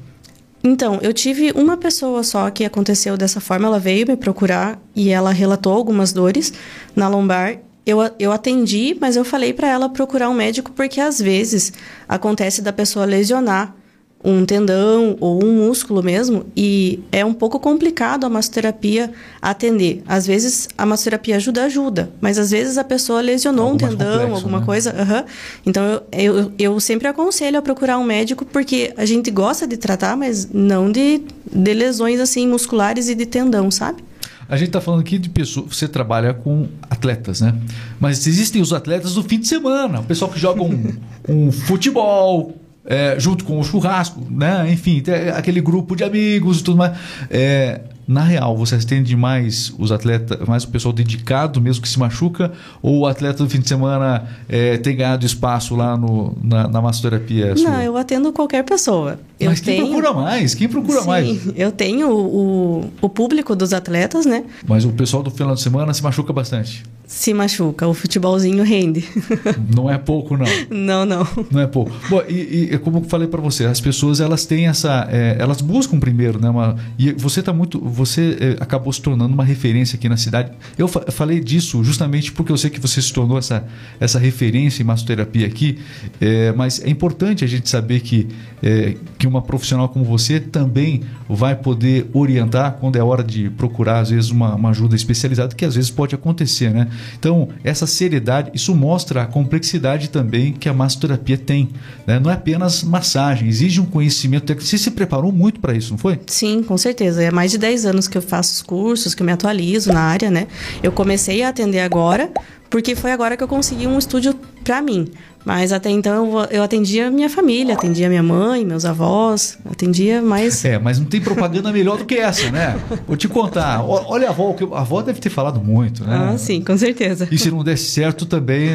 Então, 0.63 0.97
eu 1.01 1.11
tive 1.11 1.51
uma 1.51 1.75
pessoa 1.75 2.23
só 2.23 2.49
que 2.49 2.63
aconteceu 2.63 3.17
dessa 3.17 3.41
forma. 3.41 3.67
Ela 3.67 3.79
veio 3.79 4.07
me 4.07 4.15
procurar 4.15 4.79
e 4.95 5.09
ela 5.09 5.31
relatou 5.31 5.73
algumas 5.73 6.13
dores 6.13 6.53
na 6.95 7.09
lombar. 7.09 7.59
Eu, 7.85 7.99
eu 8.17 8.31
atendi, 8.31 8.95
mas 8.99 9.17
eu 9.17 9.25
falei 9.25 9.51
para 9.51 9.67
ela 9.67 9.89
procurar 9.89 10.29
um 10.29 10.33
médico 10.33 10.71
porque 10.71 11.01
às 11.01 11.19
vezes 11.19 11.73
acontece 12.07 12.61
da 12.61 12.71
pessoa 12.71 13.03
lesionar 13.05 13.75
um 14.23 14.45
tendão 14.45 15.17
ou 15.19 15.43
um 15.43 15.67
músculo 15.67 16.01
mesmo, 16.01 16.45
e 16.55 17.01
é 17.11 17.25
um 17.25 17.33
pouco 17.33 17.59
complicado 17.59 18.25
a 18.25 18.29
massoterapia 18.29 19.11
atender. 19.41 20.01
Às 20.07 20.25
vezes 20.25 20.69
a 20.77 20.85
massoterapia 20.85 21.35
ajuda, 21.35 21.65
ajuda, 21.65 22.09
mas 22.21 22.39
às 22.39 22.51
vezes 22.51 22.77
a 22.77 22.83
pessoa 22.83 23.19
lesionou 23.19 23.65
Algo 23.65 23.75
um 23.75 23.77
tendão, 23.77 24.11
complexo, 24.11 24.35
alguma 24.35 24.59
né? 24.59 24.65
coisa. 24.65 24.91
Uhum. 24.93 25.23
Então 25.65 25.83
eu, 26.11 26.37
eu, 26.37 26.51
eu, 26.57 26.79
sempre 26.79 27.07
aconselho 27.07 27.57
a 27.57 27.61
procurar 27.61 27.97
um 27.97 28.03
médico 28.03 28.45
porque 28.45 28.93
a 28.95 29.05
gente 29.05 29.29
gosta 29.29 29.67
de 29.67 29.75
tratar, 29.75 30.15
mas 30.15 30.47
não 30.51 30.91
de, 30.91 31.21
de 31.51 31.73
lesões 31.73 32.19
assim 32.19 32.47
musculares 32.47 33.09
e 33.09 33.15
de 33.15 33.25
tendão, 33.25 33.69
sabe? 33.69 34.03
A 34.47 34.57
gente 34.57 34.67
está 34.67 34.81
falando 34.81 35.01
aqui 35.01 35.17
de 35.17 35.29
pessoas. 35.29 35.75
Você 35.75 35.87
trabalha 35.87 36.33
com 36.33 36.67
atletas, 36.89 37.41
né? 37.41 37.55
Mas 37.99 38.27
existem 38.27 38.61
os 38.61 38.73
atletas 38.73 39.15
do 39.15 39.23
fim 39.23 39.39
de 39.39 39.47
semana. 39.47 40.01
O 40.01 40.03
pessoal 40.03 40.29
que 40.29 40.39
joga 40.39 40.61
um, 40.61 40.93
um 41.27 41.51
futebol, 41.51 42.53
é, 42.85 43.15
junto 43.19 43.45
com 43.45 43.59
o 43.59 43.63
churrasco, 43.63 44.21
né? 44.29 44.71
Enfim, 44.71 45.01
aquele 45.35 45.61
grupo 45.61 45.95
de 45.95 46.03
amigos 46.03 46.59
e 46.59 46.63
tudo 46.63 46.77
mais. 46.77 46.97
É, 47.29 47.81
na 48.07 48.21
real, 48.21 48.57
você 48.57 48.75
atende 48.75 49.15
mais 49.15 49.73
os 49.79 49.91
atletas, 49.91 50.45
mais 50.47 50.65
o 50.65 50.67
pessoal 50.67 50.93
dedicado 50.93 51.61
mesmo 51.61 51.81
que 51.81 51.87
se 51.87 51.97
machuca, 51.97 52.51
ou 52.81 52.99
o 52.99 53.07
atleta 53.07 53.43
do 53.43 53.49
fim 53.49 53.59
de 53.59 53.67
semana 53.69 54.27
é, 54.49 54.77
tem 54.77 54.95
ganhado 54.95 55.25
espaço 55.25 55.75
lá 55.75 55.95
no, 55.95 56.35
na, 56.43 56.67
na 56.67 56.81
massoterapia? 56.81 57.55
Não, 57.55 57.81
eu 57.81 57.95
atendo 57.95 58.33
qualquer 58.33 58.63
pessoa. 58.63 59.17
Eu 59.43 59.49
Mas 59.49 59.59
quem 59.59 59.75
tenho... 59.75 59.87
procura 59.87 60.13
mais? 60.13 60.55
Quem 60.55 60.69
procura 60.69 61.01
Sim, 61.01 61.07
mais? 61.07 61.41
Eu 61.55 61.71
tenho 61.71 62.09
o, 62.09 62.91
o 63.01 63.09
público 63.09 63.55
dos 63.55 63.73
atletas, 63.73 64.25
né? 64.25 64.43
Mas 64.67 64.85
o 64.85 64.89
pessoal 64.89 65.21
do 65.21 65.29
final 65.29 65.53
de 65.53 65.61
semana 65.61 65.93
se 65.93 66.01
machuca 66.01 66.31
bastante. 66.31 66.83
Se 67.05 67.33
machuca, 67.33 67.87
o 67.87 67.93
futebolzinho 67.93 68.63
rende. 68.63 69.05
Não 69.75 69.89
é 69.89 69.97
pouco, 69.97 70.37
não. 70.37 70.45
Não, 70.69 71.05
não. 71.05 71.27
Não 71.51 71.61
é 71.61 71.67
pouco. 71.67 71.91
Bom, 72.09 72.21
e, 72.27 72.69
e 72.71 72.77
como 72.79 72.99
eu 72.99 73.03
falei 73.03 73.27
para 73.27 73.41
você, 73.41 73.65
as 73.65 73.79
pessoas 73.79 74.19
elas 74.19 74.45
têm 74.45 74.67
essa, 74.67 75.07
é, 75.11 75.35
elas 75.37 75.61
buscam 75.61 75.99
primeiro, 75.99 76.39
né? 76.39 76.49
Uma, 76.49 76.75
e 76.97 77.11
você 77.11 77.41
está 77.41 77.51
muito, 77.51 77.79
você 77.79 78.37
é, 78.39 78.63
acabou 78.63 78.91
se 78.91 79.01
tornando 79.01 79.33
uma 79.33 79.43
referência 79.43 79.95
aqui 79.95 80.07
na 80.07 80.17
cidade. 80.17 80.51
Eu 80.77 80.87
fa 80.87 81.03
falei 81.11 81.39
disso 81.39 81.83
justamente 81.83 82.31
porque 82.31 82.51
eu 82.51 82.57
sei 82.57 82.69
que 82.69 82.79
você 82.79 83.01
se 83.01 83.11
tornou 83.11 83.37
essa, 83.37 83.65
essa 83.99 84.17
referência 84.17 84.81
em 84.81 84.85
massoterapia 84.85 85.45
aqui. 85.45 85.79
É, 86.19 86.51
mas 86.53 86.81
é 86.83 86.89
importante 86.89 87.43
a 87.43 87.47
gente 87.47 87.69
saber 87.69 87.99
que 87.99 88.27
é, 88.61 88.95
que 89.19 89.27
uma 89.33 89.41
profissional 89.41 89.89
como 89.89 90.05
você 90.05 90.39
também 90.39 91.03
vai 91.27 91.55
poder 91.55 92.09
orientar 92.13 92.77
quando 92.79 92.95
é 92.95 93.03
hora 93.03 93.23
de 93.23 93.49
procurar 93.49 93.99
às 93.99 94.09
vezes 94.09 94.29
uma, 94.29 94.55
uma 94.55 94.69
ajuda 94.69 94.95
especializada 94.95 95.55
que 95.55 95.65
às 95.65 95.75
vezes 95.75 95.89
pode 95.89 96.15
acontecer, 96.15 96.71
né? 96.71 96.87
Então, 97.17 97.49
essa 97.63 97.87
seriedade, 97.87 98.51
isso 98.53 98.75
mostra 98.75 99.23
a 99.23 99.25
complexidade 99.25 100.09
também 100.09 100.53
que 100.53 100.69
a 100.69 100.73
massoterapia 100.73 101.37
tem. 101.37 101.69
Né? 102.05 102.19
Não 102.19 102.29
é 102.29 102.33
apenas 102.33 102.83
massagem, 102.83 103.47
exige 103.47 103.81
um 103.81 103.85
conhecimento 103.85 104.45
técnico. 104.45 104.67
Você 104.67 104.77
se 104.77 104.91
preparou 104.91 105.31
muito 105.31 105.59
para 105.59 105.73
isso, 105.73 105.91
não 105.91 105.97
foi? 105.97 106.19
Sim, 106.27 106.63
com 106.63 106.77
certeza. 106.77 107.23
É 107.23 107.31
mais 107.31 107.51
de 107.51 107.57
10 107.57 107.85
anos 107.85 108.07
que 108.07 108.17
eu 108.17 108.21
faço 108.21 108.53
os 108.53 108.61
cursos, 108.61 109.15
que 109.15 109.21
eu 109.21 109.25
me 109.25 109.31
atualizo 109.31 109.91
na 109.91 110.01
área, 110.01 110.29
né? 110.29 110.47
Eu 110.81 110.91
comecei 110.91 111.43
a 111.43 111.49
atender 111.49 111.79
agora, 111.79 112.31
porque 112.69 112.95
foi 112.95 113.11
agora 113.11 113.37
que 113.37 113.43
eu 113.43 113.47
consegui 113.47 113.87
um 113.87 113.97
estúdio 113.97 114.33
para 114.63 114.81
mim. 114.81 115.07
Mas 115.45 115.73
até 115.73 115.89
então 115.89 116.45
eu, 116.49 116.63
atendia 116.63 117.11
minha 117.11 117.29
família, 117.29 117.73
atendia 117.73 118.07
minha 118.07 118.23
mãe, 118.23 118.63
meus 118.65 118.85
avós, 118.85 119.57
atendia 119.69 120.21
mais. 120.21 120.63
É, 120.63 120.79
mas 120.79 120.99
não 120.99 121.05
tem 121.05 121.19
propaganda 121.19 121.71
melhor 121.71 121.97
do 121.97 122.05
que 122.05 122.15
essa, 122.15 122.49
né? 122.49 122.79
Vou 123.05 123.17
te 123.17 123.27
contar. 123.27 123.83
Olha 123.83 124.27
a 124.27 124.29
avó, 124.31 124.55
a 124.73 124.81
avó 124.81 125.01
deve 125.01 125.19
ter 125.19 125.29
falado 125.29 125.59
muito, 125.59 126.05
né? 126.05 126.31
Ah, 126.33 126.37
sim, 126.37 126.61
com 126.61 126.77
certeza. 126.77 127.27
E 127.29 127.37
se 127.37 127.51
não 127.51 127.63
desse 127.63 127.85
certo 127.85 128.25
também, 128.25 128.69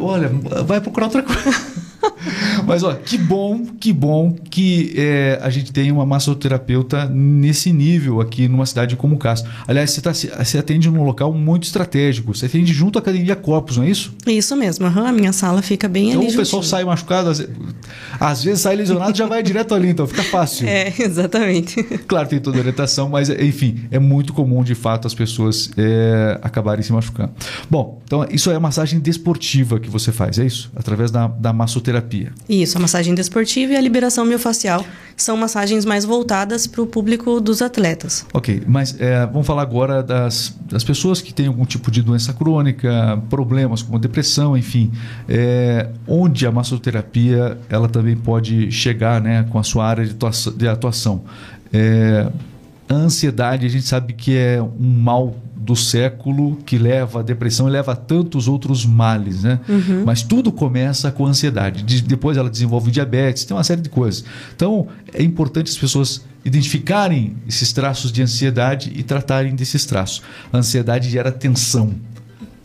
olha, 0.00 0.30
vai 0.64 0.80
procurar 0.80 1.06
outra 1.06 1.22
coisa. 1.22 1.78
Mas 2.68 2.82
ó, 2.82 2.94
que 2.94 3.16
bom, 3.16 3.64
que 3.80 3.92
bom 3.92 4.36
que 4.50 4.92
é, 4.96 5.38
a 5.42 5.50
gente 5.50 5.72
tem 5.72 5.90
uma 5.90 6.04
massoterapeuta 6.06 7.06
nesse 7.06 7.72
nível 7.72 8.20
aqui 8.20 8.48
numa 8.48 8.66
cidade 8.66 8.96
como 8.96 9.18
Castro. 9.18 9.50
Aliás, 9.66 9.90
você, 9.90 10.00
tá, 10.00 10.12
você 10.12 10.58
atende 10.58 10.90
num 10.90 11.04
local 11.04 11.32
muito 11.32 11.64
estratégico. 11.64 12.34
Você 12.34 12.46
atende 12.46 12.72
junto 12.72 12.98
à 12.98 13.00
Academia 13.00 13.34
Corpus, 13.34 13.76
não 13.76 13.84
é 13.84 13.90
isso? 13.90 14.14
Isso 14.26 14.54
mesmo. 14.56 14.86
Uhum, 14.86 15.06
a 15.06 15.12
minha 15.12 15.32
sala 15.32 15.62
fica 15.62 15.88
bem 15.88 16.10
então, 16.10 16.20
ali. 16.20 16.28
Então 16.28 16.36
o 16.36 16.44
pessoal 16.44 16.62
sai 16.62 16.84
machucado, 16.84 17.30
às, 17.30 17.46
às 18.20 18.44
vezes 18.44 18.60
sai 18.60 18.76
lesionado 18.76 19.16
já 19.16 19.26
vai 19.26 19.42
direto 19.42 19.74
ali, 19.74 19.88
então 19.88 20.06
fica 20.06 20.22
fácil. 20.22 20.68
É, 20.78 20.92
exatamente. 20.98 21.82
Claro, 22.06 22.28
tem 22.28 22.38
toda 22.38 22.58
a 22.58 22.60
orientação, 22.60 23.08
mas 23.08 23.30
enfim, 23.30 23.80
é 23.90 23.98
muito 23.98 24.32
comum 24.32 24.62
de 24.62 24.74
fato 24.74 25.06
as 25.06 25.14
pessoas 25.14 25.70
é, 25.76 26.38
acabarem 26.42 26.82
se 26.82 26.92
machucando. 26.92 27.32
Bom, 27.70 28.00
então 28.04 28.26
isso 28.30 28.50
é 28.50 28.58
massagem 28.58 29.00
desportiva 29.00 29.80
que 29.80 29.88
você 29.88 30.12
faz, 30.12 30.38
é 30.38 30.44
isso? 30.44 30.70
Através 30.76 31.10
da, 31.10 31.26
da 31.26 31.52
massoterapia. 31.52 32.32
Isso, 32.48 32.57
a 32.76 32.80
massagem 32.80 33.14
desportiva 33.14 33.72
e 33.72 33.76
a 33.76 33.80
liberação 33.80 34.24
miofascial 34.24 34.84
são 35.16 35.36
massagens 35.36 35.84
mais 35.84 36.04
voltadas 36.04 36.66
para 36.66 36.80
o 36.80 36.86
público 36.86 37.40
dos 37.40 37.60
atletas. 37.60 38.24
Ok, 38.32 38.62
mas 38.66 38.98
é, 39.00 39.26
vamos 39.26 39.46
falar 39.46 39.62
agora 39.62 40.02
das, 40.02 40.54
das 40.62 40.84
pessoas 40.84 41.20
que 41.20 41.34
têm 41.34 41.46
algum 41.46 41.64
tipo 41.64 41.90
de 41.90 42.02
doença 42.02 42.32
crônica, 42.32 43.20
problemas 43.28 43.82
como 43.82 43.98
depressão, 43.98 44.56
enfim, 44.56 44.92
é, 45.28 45.88
onde 46.06 46.46
a 46.46 46.52
massoterapia 46.52 47.58
ela 47.68 47.88
também 47.88 48.16
pode 48.16 48.70
chegar 48.70 49.20
né, 49.20 49.44
com 49.50 49.58
a 49.58 49.62
sua 49.62 49.86
área 49.86 50.04
de 50.04 50.12
atuação. 50.12 50.52
De 50.56 50.68
atuação. 50.68 51.22
É, 51.72 52.30
a 52.88 52.94
ansiedade, 52.94 53.66
a 53.66 53.68
gente 53.68 53.86
sabe 53.86 54.12
que 54.12 54.36
é 54.36 54.62
um 54.62 55.00
mal 55.00 55.36
do 55.56 55.76
século 55.76 56.56
que 56.64 56.78
leva 56.78 57.20
à 57.20 57.22
depressão 57.22 57.68
e 57.68 57.70
leva 57.70 57.92
a 57.92 57.96
tantos 57.96 58.48
outros 58.48 58.86
males, 58.86 59.42
né? 59.42 59.60
Uhum. 59.68 60.04
Mas 60.06 60.22
tudo 60.22 60.50
começa 60.50 61.12
com 61.12 61.26
ansiedade. 61.26 61.82
De, 61.82 62.00
depois 62.00 62.38
ela 62.38 62.48
desenvolve 62.48 62.90
diabetes, 62.90 63.44
tem 63.44 63.54
uma 63.54 63.62
série 63.62 63.82
de 63.82 63.90
coisas. 63.90 64.24
Então 64.56 64.88
é 65.12 65.22
importante 65.22 65.70
as 65.70 65.76
pessoas 65.76 66.24
identificarem 66.42 67.36
esses 67.46 67.70
traços 67.70 68.10
de 68.10 68.22
ansiedade 68.22 68.90
e 68.96 69.02
tratarem 69.02 69.54
desses 69.54 69.84
traços. 69.84 70.22
A 70.50 70.56
ansiedade 70.56 71.10
gera 71.10 71.30
tensão, 71.30 71.94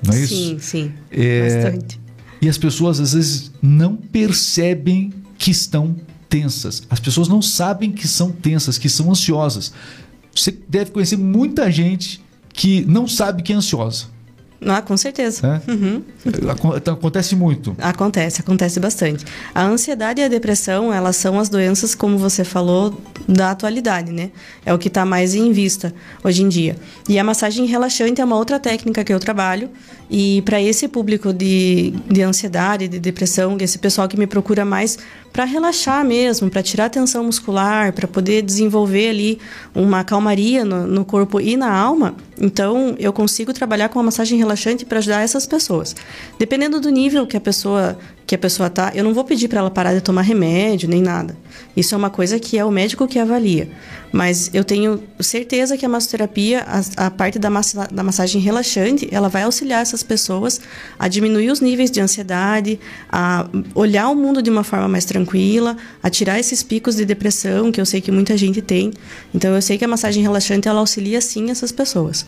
não 0.06 0.14
é 0.14 0.22
isso? 0.22 0.36
Sim, 0.36 0.58
sim. 0.60 0.92
É, 1.12 1.64
bastante. 1.64 2.00
E 2.42 2.48
as 2.48 2.58
pessoas 2.58 3.02
às 3.02 3.14
vezes 3.14 3.52
não 3.62 3.98
percebem 3.98 5.12
que 5.38 5.52
estão 5.52 5.96
tensas. 6.30 6.84
As 6.90 7.00
pessoas 7.00 7.28
não 7.28 7.42
sabem 7.42 7.92
que 7.92 8.08
são 8.08 8.32
tensas, 8.32 8.78
que 8.78 8.90
são 8.90 9.12
ansiosas. 9.12 9.74
Você 10.36 10.52
deve 10.68 10.92
conhecer 10.92 11.18
muita 11.18 11.72
gente 11.72 12.24
que 12.52 12.86
não 12.86 13.08
sabe 13.08 13.44
que 13.44 13.54
é 13.54 13.56
ansiosa. 13.56 14.14
Ah, 14.66 14.82
com 14.82 14.96
certeza. 14.96 15.62
É? 15.68 15.72
Uhum. 15.72 16.02
Então, 16.76 16.94
acontece 16.94 17.36
muito. 17.36 17.76
Acontece, 17.80 18.42
acontece 18.42 18.80
bastante. 18.80 19.26
A 19.54 19.64
ansiedade 19.64 20.22
e 20.22 20.24
a 20.24 20.28
depressão, 20.28 20.94
elas 20.94 21.16
são 21.16 21.38
as 21.38 21.50
doenças, 21.50 21.94
como 21.94 22.18
você 22.18 22.44
falou, 22.44 23.00
da 23.28 23.52
atualidade, 23.52 24.12
né? 24.12 24.32
É 24.66 24.74
o 24.74 24.78
que 24.78 24.88
está 24.88 25.06
mais 25.06 25.36
em 25.36 25.52
vista 25.52 25.94
hoje 26.24 26.44
em 26.44 26.50
dia. 26.50 26.76
E 27.10 27.20
a 27.20 27.24
massagem 27.24 27.66
relaxante 27.66 28.22
é 28.22 28.26
uma 28.26 28.38
outra 28.38 28.60
técnica 28.60 29.04
que 29.04 29.14
eu 29.14 29.20
trabalho. 29.20 29.70
E 30.16 30.44
para 30.44 30.62
esse 30.62 30.88
público 30.88 31.34
de, 31.34 31.92
de 32.08 32.22
ansiedade, 32.22 32.88
de 32.88 33.00
depressão, 33.00 33.58
esse 33.60 33.80
pessoal 33.80 34.08
que 34.08 34.16
me 34.16 34.28
procura 34.28 34.64
mais 34.64 34.96
para 35.32 35.44
relaxar 35.44 36.06
mesmo, 36.06 36.52
para 36.52 36.62
tirar 36.62 36.88
tensão 36.88 37.24
muscular, 37.24 37.92
para 37.94 38.08
poder 38.08 38.44
desenvolver 38.44 39.10
ali 39.10 39.40
uma 39.74 40.04
calmaria 40.04 40.64
no, 40.64 40.86
no 40.86 41.04
corpo 41.04 41.42
e 41.42 41.58
na 41.58 41.76
alma, 41.76 42.16
então 42.40 42.96
eu 43.00 43.12
consigo 43.12 43.52
trabalhar 43.54 43.90
com 43.90 44.00
a 44.00 44.04
massagem 44.04 44.38
relaxante 44.38 44.86
para 44.86 45.00
ajudar 45.00 45.24
essas 45.24 45.48
pessoas. 45.48 45.96
Dependendo 46.38 46.80
do 46.80 46.92
nível 46.92 47.26
que 47.26 47.36
a 47.36 47.42
pessoa 47.42 47.98
que 48.26 48.36
a 48.36 48.38
pessoa 48.38 48.70
tá, 48.70 48.92
eu 48.96 49.04
não 49.04 49.14
vou 49.14 49.24
pedir 49.24 49.48
para 49.48 49.60
ela 49.60 49.70
parar 49.70 49.94
de 49.94 50.02
tomar 50.02 50.22
remédio 50.22 50.90
nem 50.90 51.02
nada. 51.02 51.36
Isso 51.76 51.94
é 51.94 51.98
uma 51.98 52.10
coisa 52.10 52.40
que 52.40 52.58
é 52.58 52.64
o 52.64 52.72
médico 52.72 53.08
que 53.08 53.20
avalia. 53.20 53.70
Mas 54.12 54.52
eu 54.54 54.64
tenho 54.64 55.02
certeza 55.20 55.76
que 55.76 55.84
a 55.84 55.90
massoterapia, 55.90 56.64
a, 56.68 57.08
a 57.08 57.12
parte 57.12 57.40
da, 57.40 57.50
massa, 57.50 57.88
da 57.92 58.04
massagem 58.04 58.40
relaxante, 58.40 59.10
ela 59.12 59.28
vai 59.28 59.42
auxiliar 59.42 59.82
essas 59.82 60.04
pessoas 60.04 60.62
a 61.00 61.08
diminuir 61.08 61.50
os 61.50 61.60
níveis 61.60 61.90
de 61.90 62.00
ansiedade, 62.00 62.80
a 63.12 63.48
olhar 63.74 64.10
o 64.10 64.16
mundo 64.16 64.40
de 64.40 64.52
uma 64.52 64.64
forma 64.64 64.88
mais 64.88 65.04
tranquila, 65.04 65.76
a 66.02 66.12
tirar 66.12 66.40
esses 66.40 66.62
picos 66.62 66.96
de 66.96 67.06
depressão 67.06 67.72
que 67.72 67.82
eu 67.82 67.88
sei 67.88 68.02
que 68.02 68.12
muita 68.12 68.38
gente 68.38 68.62
tem. 68.62 68.94
Então 69.34 69.54
eu 69.56 69.62
sei 69.64 69.80
que 69.80 69.86
a 69.86 69.88
massagem 69.88 70.22
relaxante 70.22 70.68
ela 70.68 70.80
auxilia 70.80 71.20
sim 71.20 71.50
essas 71.50 71.72
pessoas. 71.72 72.24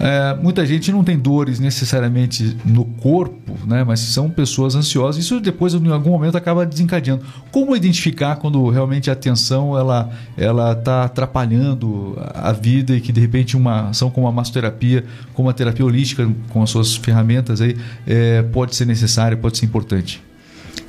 É, 0.00 0.34
muita 0.42 0.64
gente 0.64 0.90
não 0.90 1.04
tem 1.04 1.18
dores 1.18 1.58
necessariamente 1.58 2.56
no 2.64 2.86
corpo, 2.86 3.58
né? 3.66 3.84
Mas 3.84 4.00
são 4.00 4.30
pessoas 4.30 4.74
ansiosas. 4.74 5.22
Isso 5.22 5.35
depois 5.40 5.74
em 5.74 5.90
algum 5.90 6.10
momento 6.10 6.36
acaba 6.36 6.64
desencadeando. 6.66 7.24
Como 7.50 7.76
identificar 7.76 8.36
quando 8.36 8.68
realmente 8.68 9.10
a 9.10 9.12
atenção 9.12 9.76
ela 9.76 10.10
ela 10.36 10.72
está 10.72 11.04
atrapalhando 11.04 12.16
a 12.34 12.52
vida 12.52 12.94
e 12.96 13.00
que 13.00 13.12
de 13.12 13.20
repente 13.20 13.56
uma 13.56 13.90
ação 13.90 14.10
como 14.10 14.26
a 14.26 14.32
massoterapia, 14.32 15.04
como 15.34 15.48
a 15.48 15.52
terapia 15.52 15.84
holística 15.84 16.28
com 16.50 16.62
as 16.62 16.70
suas 16.70 16.96
ferramentas 16.96 17.60
aí 17.60 17.76
é, 18.06 18.42
pode 18.42 18.74
ser 18.74 18.86
necessária, 18.86 19.36
pode 19.36 19.58
ser 19.58 19.66
importante? 19.66 20.22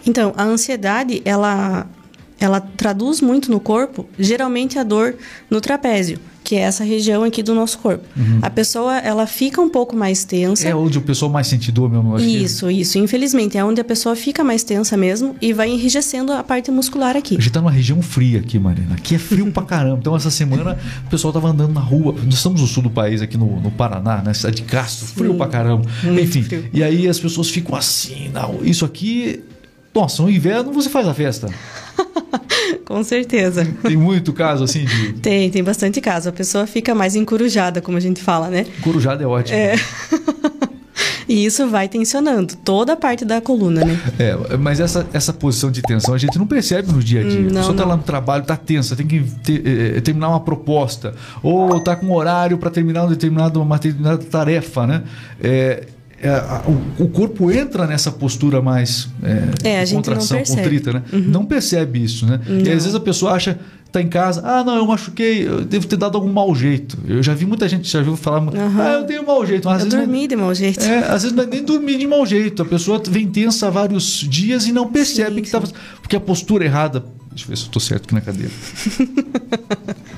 Então, 0.05 0.33
a 0.37 0.43
ansiedade 0.43 1.21
ela 1.25 1.87
ela 2.39 2.61
traduz 2.61 3.19
muito 3.19 3.49
no 3.49 3.59
corpo, 3.59 4.07
geralmente 4.19 4.77
a 4.77 4.83
dor 4.83 5.15
no 5.49 5.59
trapézio 5.59 6.19
que 6.47 6.55
é 6.55 6.59
essa 6.59 6.81
região 6.81 7.25
aqui 7.25 7.43
do 7.43 7.53
nosso 7.53 7.77
corpo. 7.79 8.05
Uhum. 8.15 8.39
A 8.41 8.49
pessoa, 8.49 8.99
ela 8.99 9.27
fica 9.27 9.59
um 9.59 9.67
pouco 9.67 9.97
mais 9.97 10.23
tensa. 10.23 10.65
É 10.65 10.73
onde 10.73 10.97
o 10.97 11.01
pessoal 11.01 11.29
mais 11.29 11.45
sente 11.47 11.73
dor 11.73 11.89
mesmo. 11.89 12.17
Isso, 12.19 12.71
isso. 12.71 12.97
Infelizmente, 12.97 13.57
é 13.57 13.65
onde 13.65 13.81
a 13.81 13.83
pessoa 13.83 14.15
fica 14.15 14.45
mais 14.45 14.63
tensa 14.63 14.95
mesmo 14.95 15.35
e 15.41 15.51
vai 15.51 15.69
enrijecendo 15.69 16.31
a 16.31 16.41
parte 16.41 16.71
muscular 16.71 17.17
aqui. 17.17 17.35
A 17.35 17.41
gente 17.41 17.51
tá 17.51 17.59
numa 17.59 17.69
região 17.69 18.01
fria 18.01 18.39
aqui, 18.39 18.57
Marina. 18.57 18.95
Aqui 18.95 19.15
é 19.15 19.19
frio 19.19 19.51
pra 19.51 19.63
caramba. 19.63 19.97
Então, 19.99 20.15
essa 20.15 20.31
semana, 20.31 20.79
o 21.05 21.09
pessoal 21.09 21.33
tava 21.33 21.49
andando 21.49 21.73
na 21.73 21.81
rua. 21.81 22.15
Nós 22.23 22.35
estamos 22.35 22.61
no 22.61 22.67
sul 22.67 22.83
do 22.83 22.89
país, 22.89 23.21
aqui 23.21 23.37
no, 23.37 23.59
no 23.59 23.69
Paraná, 23.69 24.21
na 24.23 24.33
cidade 24.33 24.55
de 24.55 24.61
Castro. 24.61 25.05
Frio 25.05 25.31
Sim. 25.33 25.37
pra 25.37 25.47
caramba. 25.47 25.85
Muito 26.01 26.21
Enfim, 26.21 26.43
frio. 26.43 26.69
e 26.71 26.81
aí 26.81 27.09
as 27.09 27.19
pessoas 27.19 27.49
ficam 27.49 27.75
assim. 27.75 28.29
Não, 28.33 28.59
isso 28.63 28.85
aqui... 28.85 29.43
Nossa, 29.93 30.23
no 30.23 30.29
inverno 30.29 30.71
você 30.71 30.89
faz 30.89 31.07
a 31.07 31.13
festa. 31.13 31.49
Com 32.85 33.03
certeza. 33.03 33.67
Tem 33.83 33.97
muito 33.97 34.31
caso 34.33 34.63
assim 34.63 34.85
de. 34.85 35.13
Tem, 35.13 35.49
tem 35.49 35.63
bastante 35.63 35.99
caso. 35.99 36.29
A 36.29 36.31
pessoa 36.31 36.65
fica 36.65 36.95
mais 36.95 37.15
encurujada, 37.15 37.81
como 37.81 37.97
a 37.97 38.01
gente 38.01 38.21
fala, 38.21 38.49
né? 38.49 38.65
Encurujada 38.79 39.23
é 39.23 39.27
ótimo. 39.27 39.57
É. 39.57 39.75
E 41.27 41.45
isso 41.45 41.67
vai 41.67 41.89
tensionando 41.89 42.55
toda 42.63 42.93
a 42.93 42.95
parte 42.95 43.25
da 43.25 43.41
coluna, 43.41 43.83
né? 43.83 43.99
É, 44.17 44.55
mas 44.55 44.79
essa, 44.79 45.05
essa 45.11 45.33
posição 45.33 45.69
de 45.69 45.81
tensão 45.81 46.13
a 46.13 46.17
gente 46.17 46.37
não 46.37 46.47
percebe 46.47 46.91
no 46.91 47.03
dia 47.03 47.19
a 47.19 47.23
dia. 47.23 47.39
Hum, 47.39 47.43
não, 47.43 47.49
a 47.49 47.55
pessoa 47.55 47.71
está 47.71 47.85
lá 47.85 47.97
no 47.97 48.03
trabalho, 48.03 48.43
está 48.43 48.55
tensa, 48.55 48.95
tem 48.95 49.05
que 49.05 49.21
ter, 49.43 49.97
é, 49.97 50.01
terminar 50.01 50.29
uma 50.29 50.39
proposta, 50.39 51.13
ou 51.43 51.77
está 51.77 51.97
com 51.97 52.07
um 52.07 52.13
horário 52.13 52.57
para 52.57 52.69
terminar 52.69 53.03
uma 53.03 53.09
determinada, 53.09 53.59
uma 53.59 53.77
determinada 53.77 54.23
tarefa, 54.23 54.87
né? 54.87 55.03
É, 55.41 55.87
é, 56.21 56.31
o, 56.99 57.03
o, 57.03 57.09
corpo 57.09 57.51
entra 57.51 57.85
nessa 57.85 58.11
postura 58.11 58.59
mais 58.59 59.07
é, 59.63 59.83
é, 59.83 59.87
contração, 59.87 60.41
contrita, 60.43 60.93
né? 60.93 61.03
Uhum. 61.13 61.19
Não 61.19 61.45
percebe 61.45 62.03
isso, 62.03 62.25
né? 62.25 62.39
Não. 62.47 62.57
E 62.57 62.61
às 62.61 62.83
vezes 62.83 62.95
a 62.95 62.99
pessoa 62.99 63.33
acha 63.33 63.59
tá 63.91 64.01
em 64.01 64.07
casa, 64.07 64.41
ah, 64.43 64.63
não, 64.63 64.75
eu 64.75 64.85
machuquei, 64.85 65.47
eu 65.47 65.63
devo 65.63 65.87
ter 65.87 65.95
dado 65.95 66.15
algum 66.15 66.31
mau 66.31 66.53
jeito. 66.53 66.97
Eu 67.07 67.23
já 67.23 67.33
vi 67.33 67.45
muita 67.45 67.69
gente 67.69 67.89
já 67.89 68.01
viu 68.01 68.17
falar, 68.17 68.41
uhum. 68.41 68.81
ah, 68.81 68.93
eu 68.93 69.03
tenho 69.05 69.25
mau 69.25 69.45
jeito. 69.45 69.67
Mas 69.67 69.83
eu 69.83 69.89
dormi 69.89 70.21
não, 70.21 70.27
de 70.27 70.35
mau 70.35 70.53
jeito. 70.53 70.83
É, 70.83 70.99
às 71.09 71.23
vezes 71.23 71.33
não 71.33 71.43
é 71.43 71.47
nem 71.47 71.63
dormir 71.63 71.97
de 71.97 72.07
mau 72.07 72.25
jeito. 72.25 72.61
A 72.61 72.65
pessoa 72.65 73.01
vem 73.07 73.27
tensa 73.27 73.69
vários 73.69 74.27
dias 74.27 74.67
e 74.67 74.71
não 74.71 74.89
percebe 74.89 75.35
sim, 75.35 75.41
que 75.41 75.47
estava. 75.47 75.67
Porque 76.01 76.15
a 76.15 76.19
postura 76.19 76.65
errada. 76.65 77.05
Deixa 77.29 77.45
eu 77.45 77.49
ver 77.49 77.57
se 77.57 77.65
eu 77.65 77.69
tô 77.69 77.79
certo 77.79 78.05
aqui 78.05 78.15
na 78.15 78.21
cadeira. 78.21 78.51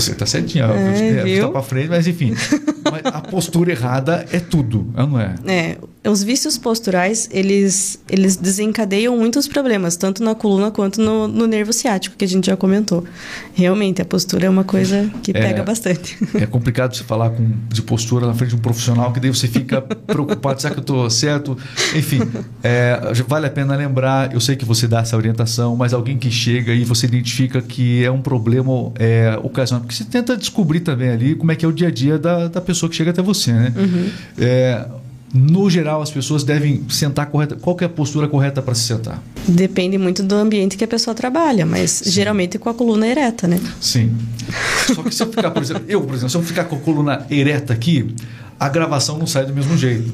Você 0.00 0.14
tá 0.14 0.26
certinho, 0.26 0.64
é, 0.66 1.38
é, 1.38 1.40
tá 1.40 1.48
para 1.48 1.62
frente, 1.62 1.88
mas 1.88 2.06
enfim. 2.06 2.34
Mas 2.88 3.02
a 3.04 3.20
postura 3.20 3.72
errada 3.72 4.24
é 4.30 4.38
tudo, 4.38 4.92
não 4.94 5.18
é? 5.18 5.34
É, 5.44 5.76
os 6.08 6.22
vícios 6.22 6.58
posturais, 6.58 7.28
eles, 7.32 7.98
eles 8.08 8.36
desencadeiam 8.36 9.16
muitos 9.16 9.48
problemas, 9.48 9.96
tanto 9.96 10.22
na 10.22 10.34
coluna 10.34 10.70
quanto 10.70 11.00
no, 11.00 11.26
no 11.26 11.46
nervo 11.46 11.72
ciático, 11.72 12.16
que 12.16 12.24
a 12.24 12.28
gente 12.28 12.46
já 12.46 12.56
comentou. 12.56 13.04
Realmente, 13.54 14.00
a 14.02 14.04
postura 14.04 14.46
é 14.46 14.50
uma 14.50 14.64
coisa 14.64 15.10
que 15.22 15.30
é, 15.30 15.34
pega 15.34 15.62
bastante. 15.62 16.16
É 16.34 16.46
complicado 16.46 16.94
você 16.94 17.04
falar 17.04 17.30
com, 17.30 17.50
de 17.68 17.82
postura 17.82 18.26
na 18.26 18.34
frente 18.34 18.50
de 18.50 18.56
um 18.56 18.60
profissional, 18.60 19.12
que 19.12 19.20
daí 19.20 19.30
você 19.30 19.48
fica 19.48 19.80
preocupado, 20.06 20.60
será 20.60 20.74
que 20.74 20.80
eu 20.80 20.82
estou 20.82 21.10
certo? 21.10 21.56
Enfim, 21.94 22.20
é, 22.62 23.00
vale 23.26 23.46
a 23.46 23.50
pena 23.50 23.74
lembrar, 23.76 24.32
eu 24.32 24.40
sei 24.40 24.56
que 24.56 24.64
você 24.64 24.86
dá 24.86 25.00
essa 25.00 25.16
orientação, 25.16 25.76
mas 25.76 25.92
alguém 25.92 26.18
que 26.18 26.30
chega 26.30 26.72
e 26.72 26.84
você 26.84 27.06
identifica 27.06 27.60
que 27.60 28.04
é 28.04 28.10
um 28.10 28.20
problema 28.20 28.92
é, 28.98 29.38
ocasional, 29.42 29.82
porque 29.82 29.94
você 29.94 30.04
tenta 30.04 30.36
descobrir 30.36 30.80
também 30.80 31.08
ali 31.08 31.34
como 31.34 31.50
é 31.52 31.56
que 31.56 31.64
é 31.64 31.68
o 31.68 31.72
dia 31.72 31.88
a 31.88 31.90
dia 31.90 32.18
da, 32.18 32.48
da 32.48 32.60
pessoa 32.60 32.88
que 32.90 32.96
chega 32.96 33.10
até 33.10 33.22
você, 33.22 33.52
né? 33.52 33.72
Uhum. 33.76 34.10
É, 34.38 34.86
no 35.34 35.68
geral, 35.68 36.00
as 36.00 36.10
pessoas 36.10 36.44
devem 36.44 36.84
sentar 36.88 37.26
correta. 37.26 37.56
Qual 37.56 37.76
é 37.80 37.84
a 37.84 37.88
postura 37.88 38.28
correta 38.28 38.62
para 38.62 38.74
se 38.74 38.82
sentar? 38.82 39.22
Depende 39.46 39.98
muito 39.98 40.22
do 40.22 40.34
ambiente 40.34 40.76
que 40.76 40.84
a 40.84 40.88
pessoa 40.88 41.14
trabalha, 41.14 41.66
mas 41.66 41.90
Sim. 41.90 42.10
geralmente 42.10 42.58
com 42.58 42.68
a 42.68 42.74
coluna 42.74 43.06
ereta, 43.06 43.46
né? 43.46 43.60
Sim. 43.80 44.14
Só 44.94 45.02
que 45.02 45.14
se 45.14 45.22
eu 45.22 45.28
ficar, 45.28 45.50
por 45.50 45.62
exemplo, 45.62 45.84
eu, 45.88 46.00
por 46.02 46.14
exemplo, 46.14 46.30
se 46.30 46.36
eu 46.36 46.42
ficar 46.42 46.64
com 46.64 46.76
a 46.76 46.78
coluna 46.78 47.26
ereta 47.30 47.72
aqui, 47.72 48.14
a 48.58 48.68
gravação 48.68 49.18
não 49.18 49.26
sai 49.26 49.44
do 49.44 49.52
mesmo 49.52 49.76
jeito. 49.76 50.12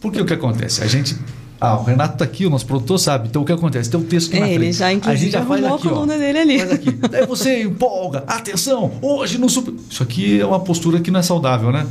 Porque 0.00 0.20
o 0.20 0.26
que 0.26 0.34
acontece? 0.34 0.82
A 0.82 0.86
gente 0.86 1.16
ah, 1.60 1.78
o 1.78 1.82
Renato 1.82 2.18
tá 2.18 2.24
aqui, 2.24 2.44
o 2.44 2.50
nosso 2.50 2.66
produtor 2.66 2.98
sabe. 2.98 3.28
Então 3.28 3.40
o 3.40 3.44
que 3.44 3.52
acontece? 3.52 3.88
Tem 3.88 3.98
um 3.98 4.04
texto 4.04 4.28
aqui 4.28 4.36
é, 4.36 4.40
na 4.40 4.46
frente. 4.46 4.62
Ele 4.62 4.72
já, 4.72 4.92
inclusive, 4.92 5.20
a 5.20 5.24
gente 5.24 5.32
já 5.32 5.46
faz 5.46 5.64
aqui, 5.64 5.74
a 5.74 5.78
coluna 5.78 6.14
ó, 6.14 6.18
dele 6.18 6.38
ali. 6.38 6.58
Faz 6.58 6.72
aqui. 6.72 6.92
Daí 6.92 7.26
você 7.26 7.62
empolga. 7.62 8.24
Atenção, 8.26 8.92
hoje 9.00 9.38
no 9.38 9.48
super... 9.48 9.72
Isso 9.88 10.02
aqui 10.02 10.40
é 10.40 10.44
uma 10.44 10.60
postura 10.60 11.00
que 11.00 11.10
não 11.10 11.20
é 11.20 11.22
saudável, 11.22 11.72
né? 11.72 11.86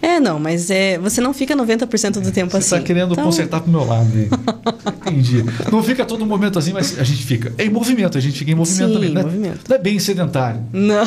É, 0.00 0.20
não, 0.20 0.38
mas 0.38 0.70
é, 0.70 0.98
você 0.98 1.20
não 1.20 1.32
fica 1.32 1.56
90% 1.56 2.20
do 2.20 2.30
tempo 2.30 2.50
você 2.50 2.58
assim. 2.58 2.68
Você 2.68 2.74
está 2.76 2.80
querendo 2.80 3.12
então... 3.12 3.24
consertar 3.24 3.60
pro 3.60 3.70
meu 3.70 3.84
lado. 3.84 4.10
Entendi. 5.06 5.44
Não 5.70 5.82
fica 5.82 6.04
todo 6.04 6.24
momento 6.26 6.58
assim, 6.58 6.72
mas 6.72 6.98
a 6.98 7.04
gente 7.04 7.24
fica 7.24 7.52
em 7.58 7.70
movimento, 7.70 8.16
a 8.16 8.20
gente 8.20 8.38
fica 8.38 8.50
em 8.50 8.54
movimento 8.54 8.88
Sim, 8.88 8.94
também. 8.94 9.10
Não 9.12 9.20
é, 9.20 9.24
movimento. 9.24 9.60
não 9.68 9.76
é 9.76 9.78
bem 9.78 9.98
sedentário. 9.98 10.60
Não. 10.72 11.04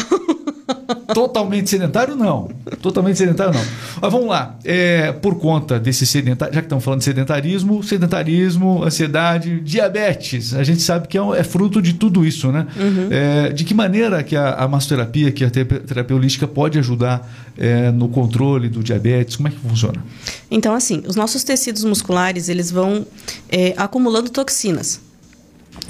Totalmente 1.14 1.70
sedentário, 1.70 2.16
não. 2.16 2.50
Totalmente 2.82 3.18
sedentário, 3.18 3.54
não. 3.54 3.66
Mas 4.02 4.12
vamos 4.12 4.28
lá. 4.28 4.58
É, 4.64 5.12
por 5.12 5.36
conta 5.40 5.80
desse 5.80 6.06
sedentário, 6.06 6.54
já 6.54 6.62
que 6.62 6.66
estamos 6.66 6.84
falando 6.84 7.00
de 7.00 7.06
sedentarismo, 7.06 7.84
sedentarismo, 7.84 8.84
ansiedade, 8.84 9.60
diabetes, 9.62 10.54
a 10.54 10.64
gente 10.64 10.82
sabe 10.82 11.08
que 11.08 11.18
é, 11.18 11.22
é 11.38 11.44
fruto 11.44 11.82
de 11.82 11.94
tudo 11.94 12.26
isso, 12.26 12.52
né? 12.52 12.68
Uhum. 12.78 13.08
É, 13.10 13.50
de 13.50 13.64
que 13.64 13.74
maneira 13.74 14.24
que 14.24 14.36
a, 14.36 14.54
a 14.54 14.68
massoterapia, 14.68 15.32
que 15.32 15.44
a 15.44 15.50
terapia 15.50 16.16
holística 16.16 16.48
pode 16.48 16.78
ajudar 16.78 17.30
é, 17.58 17.92
no 17.92 18.08
controle 18.08 18.70
do 18.70 18.84
diabetes? 18.84 19.36
Como 19.36 19.48
é 19.48 19.52
que 19.52 19.58
funciona? 19.58 20.04
Então, 20.50 20.74
assim, 20.74 21.04
os 21.08 21.16
nossos 21.16 21.44
tecidos 21.44 21.84
musculares, 21.84 22.50
eles 22.50 22.72
vão 22.72 23.06
é, 23.50 23.74
acumulando 23.78 24.30
toxinas. 24.30 25.09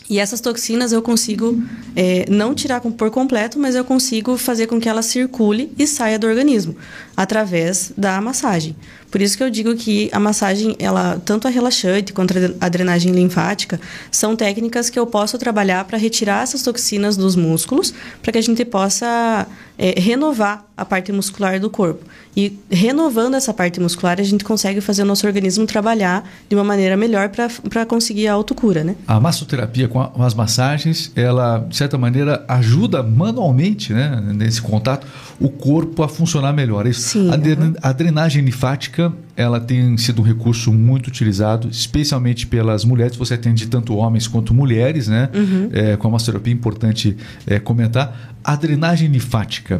E 0.09 0.19
essas 0.19 0.41
toxinas 0.41 0.91
eu 0.91 1.03
consigo 1.03 1.61
é, 1.95 2.25
não 2.29 2.55
tirar 2.55 2.81
por 2.81 3.11
completo, 3.11 3.59
mas 3.59 3.75
eu 3.75 3.85
consigo 3.85 4.37
fazer 4.37 4.65
com 4.65 4.79
que 4.79 4.89
ela 4.89 5.03
circule 5.03 5.71
e 5.77 5.85
saia 5.85 6.17
do 6.17 6.25
organismo 6.25 6.75
através 7.15 7.93
da 7.95 8.19
massagem. 8.19 8.75
Por 9.11 9.21
isso 9.21 9.37
que 9.37 9.43
eu 9.43 9.49
digo 9.49 9.75
que 9.75 10.09
a 10.11 10.19
massagem, 10.19 10.75
ela 10.79 11.19
tanto 11.25 11.47
a 11.47 11.51
relaxante 11.51 12.13
quanto 12.13 12.33
a 12.59 12.69
drenagem 12.69 13.11
linfática, 13.11 13.79
são 14.11 14.35
técnicas 14.35 14.89
que 14.89 14.99
eu 14.99 15.07
posso 15.07 15.37
trabalhar 15.37 15.83
para 15.85 15.97
retirar 15.97 16.43
essas 16.43 16.61
toxinas 16.61 17.17
dos 17.17 17.35
músculos, 17.35 17.93
para 18.21 18.31
que 18.31 18.37
a 18.37 18.41
gente 18.43 18.63
possa 18.65 19.47
é, 19.77 19.97
renovar 19.97 20.65
a 20.75 20.83
parte 20.83 21.11
muscular 21.11 21.59
do 21.59 21.69
corpo. 21.69 22.03
E 22.35 22.57
renovando 22.69 23.35
essa 23.35 23.53
parte 23.53 23.79
muscular, 23.79 24.19
a 24.19 24.23
gente 24.23 24.43
consegue 24.43 24.81
fazer 24.81 25.03
o 25.03 25.05
nosso 25.05 25.25
organismo 25.25 25.65
trabalhar 25.65 26.29
de 26.47 26.55
uma 26.55 26.63
maneira 26.63 26.95
melhor 26.95 27.29
para 27.29 27.85
conseguir 27.85 28.27
a 28.27 28.33
autocura, 28.33 28.83
né? 28.83 28.95
A 29.07 29.19
massoterapia 29.19 29.87
com, 29.87 30.01
a, 30.01 30.07
com 30.07 30.23
as 30.23 30.33
massagens, 30.33 31.11
ela, 31.15 31.59
de 31.59 31.75
certa 31.75 31.97
maneira, 31.97 32.43
ajuda 32.47 33.01
manualmente, 33.01 33.93
né, 33.93 34.21
nesse 34.33 34.61
contato, 34.61 35.07
o 35.39 35.49
corpo 35.49 36.03
a 36.03 36.07
funcionar 36.09 36.53
melhor. 36.53 36.85
Isso. 36.85 37.01
Sim, 37.01 37.29
a, 37.29 37.89
a 37.89 37.91
drenagem 37.93 38.43
linfática, 38.43 38.98
ela 39.35 39.59
tem 39.59 39.97
sido 39.97 40.21
um 40.21 40.25
recurso 40.25 40.71
muito 40.73 41.07
utilizado, 41.07 41.69
especialmente 41.69 42.45
pelas 42.47 42.83
mulheres. 42.83 43.15
Você 43.15 43.35
atende 43.35 43.67
tanto 43.67 43.95
homens 43.95 44.27
quanto 44.27 44.53
mulheres, 44.53 45.07
né? 45.07 45.29
Uhum. 45.33 45.69
É, 45.71 45.97
com 45.97 46.07
a 46.07 46.11
massoterapia, 46.11 46.53
é 46.53 46.55
importante 46.55 47.15
é, 47.45 47.59
comentar. 47.59 48.35
A 48.43 48.55
drenagem 48.55 49.09
linfática 49.09 49.79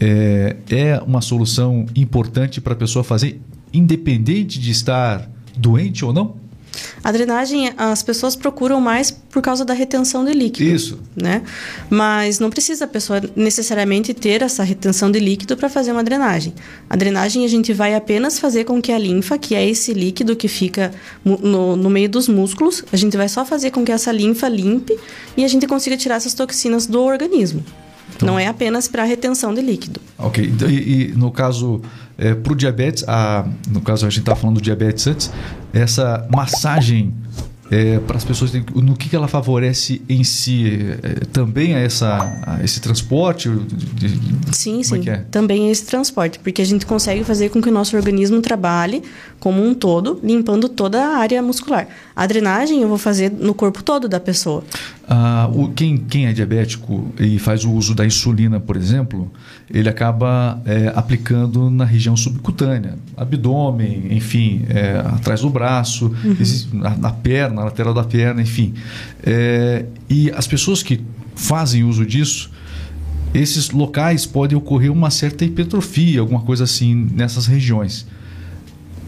é, 0.00 0.56
é 0.70 1.00
uma 1.06 1.20
solução 1.20 1.86
importante 1.94 2.60
para 2.60 2.72
a 2.72 2.76
pessoa 2.76 3.04
fazer, 3.04 3.40
independente 3.72 4.58
de 4.58 4.70
estar 4.70 5.28
doente 5.56 6.04
ou 6.04 6.12
não? 6.12 6.45
A 7.02 7.12
drenagem, 7.12 7.72
as 7.76 8.02
pessoas 8.02 8.36
procuram 8.36 8.80
mais 8.80 9.10
por 9.10 9.42
causa 9.42 9.64
da 9.64 9.74
retenção 9.74 10.24
de 10.24 10.32
líquido. 10.32 10.68
Isso. 10.68 10.98
Né? 11.14 11.42
Mas 11.90 12.38
não 12.38 12.50
precisa 12.50 12.84
a 12.84 12.88
pessoa 12.88 13.20
necessariamente 13.34 14.14
ter 14.14 14.42
essa 14.42 14.62
retenção 14.62 15.10
de 15.10 15.18
líquido 15.18 15.56
para 15.56 15.68
fazer 15.68 15.92
uma 15.92 16.02
drenagem. 16.02 16.54
A 16.88 16.96
drenagem 16.96 17.44
a 17.44 17.48
gente 17.48 17.72
vai 17.72 17.94
apenas 17.94 18.38
fazer 18.38 18.64
com 18.64 18.80
que 18.80 18.92
a 18.92 18.98
linfa, 18.98 19.38
que 19.38 19.54
é 19.54 19.68
esse 19.68 19.92
líquido 19.92 20.36
que 20.36 20.48
fica 20.48 20.92
no, 21.24 21.76
no 21.76 21.90
meio 21.90 22.08
dos 22.08 22.28
músculos, 22.28 22.84
a 22.92 22.96
gente 22.96 23.16
vai 23.16 23.28
só 23.28 23.44
fazer 23.44 23.70
com 23.70 23.84
que 23.84 23.92
essa 23.92 24.12
linfa 24.12 24.48
limpe 24.48 24.96
e 25.36 25.44
a 25.44 25.48
gente 25.48 25.66
consiga 25.66 25.96
tirar 25.96 26.16
essas 26.16 26.34
toxinas 26.34 26.86
do 26.86 27.02
organismo. 27.02 27.64
Então, 28.14 28.28
não 28.28 28.38
é 28.38 28.46
apenas 28.46 28.88
para 28.88 29.04
retenção 29.04 29.52
de 29.52 29.60
líquido. 29.60 30.00
Ok. 30.18 30.44
Então, 30.44 30.70
e, 30.70 31.02
e 31.02 31.08
no 31.08 31.30
caso, 31.30 31.82
é, 32.18 32.34
para 32.34 32.52
o 32.52 32.56
diabetes, 32.56 33.04
a, 33.06 33.46
no 33.68 33.80
caso 33.80 34.06
a 34.06 34.10
gente 34.10 34.20
estava 34.20 34.38
falando 34.38 34.56
do 34.56 34.62
diabetes 34.62 35.06
antes, 35.06 35.30
essa 35.72 36.26
massagem 36.30 37.12
é, 37.70 37.98
para 37.98 38.16
as 38.16 38.24
pessoas 38.24 38.52
no 38.52 38.96
que, 38.96 39.08
que 39.08 39.16
ela 39.16 39.26
favorece 39.26 40.00
em 40.08 40.22
si? 40.22 40.78
É, 41.02 41.24
também 41.32 41.74
a 41.74 41.80
essa 41.80 42.42
a 42.46 42.62
esse 42.62 42.80
transporte? 42.80 43.48
De, 43.48 44.08
de, 44.08 44.56
sim 44.56 44.82
sim. 44.82 45.08
é, 45.08 45.12
é? 45.12 45.16
Também 45.30 45.68
é 45.68 45.70
esse 45.70 45.84
transporte 45.84 46.38
porque 46.38 46.62
a 46.62 46.64
gente 46.64 46.86
consegue 46.86 47.24
fazer 47.24 47.48
com 47.48 47.60
que 47.60 47.68
o 47.68 47.72
nosso 47.72 47.96
organismo 47.96 48.40
trabalhe 48.40 49.02
como 49.40 49.64
um 49.64 49.74
todo 49.74 50.20
limpando 50.22 50.68
toda 50.68 51.02
a 51.04 51.16
área 51.18 51.42
muscular. 51.42 51.88
A 52.14 52.26
drenagem 52.26 52.82
eu 52.82 52.88
vou 52.88 52.98
fazer 52.98 53.30
no 53.30 53.52
corpo 53.52 53.82
todo 53.82 54.08
da 54.08 54.20
pessoa 54.20 54.62
ah, 55.08 55.48
o, 55.52 55.68
quem, 55.68 55.96
quem 55.96 56.26
é 56.26 56.32
diabético 56.32 57.12
e 57.20 57.38
faz 57.38 57.64
o 57.64 57.70
uso 57.70 57.94
da 57.94 58.04
insulina, 58.04 58.58
por 58.58 58.76
exemplo, 58.76 59.30
ele 59.72 59.88
acaba 59.88 60.60
é, 60.66 60.92
aplicando 60.96 61.70
na 61.70 61.84
região 61.84 62.16
subcutânea, 62.16 62.98
abdômen, 63.16 64.08
enfim, 64.10 64.64
é, 64.68 64.98
atrás 64.98 65.42
do 65.42 65.50
braço, 65.50 66.06
uhum. 66.24 66.80
na, 66.80 66.96
na, 66.96 67.10
perna, 67.12 67.56
na 67.56 67.64
lateral 67.64 67.94
da 67.94 68.02
perna, 68.02 68.42
enfim. 68.42 68.74
É, 69.22 69.84
e 70.10 70.28
as 70.32 70.48
pessoas 70.48 70.82
que 70.82 71.00
fazem 71.36 71.84
uso 71.84 72.04
disso, 72.04 72.50
esses 73.32 73.70
locais 73.70 74.26
podem 74.26 74.58
ocorrer 74.58 74.90
uma 74.90 75.10
certa 75.10 75.44
hipertrofia, 75.44 76.20
alguma 76.20 76.40
coisa 76.40 76.64
assim 76.64 77.08
nessas 77.14 77.46
regiões. 77.46 78.08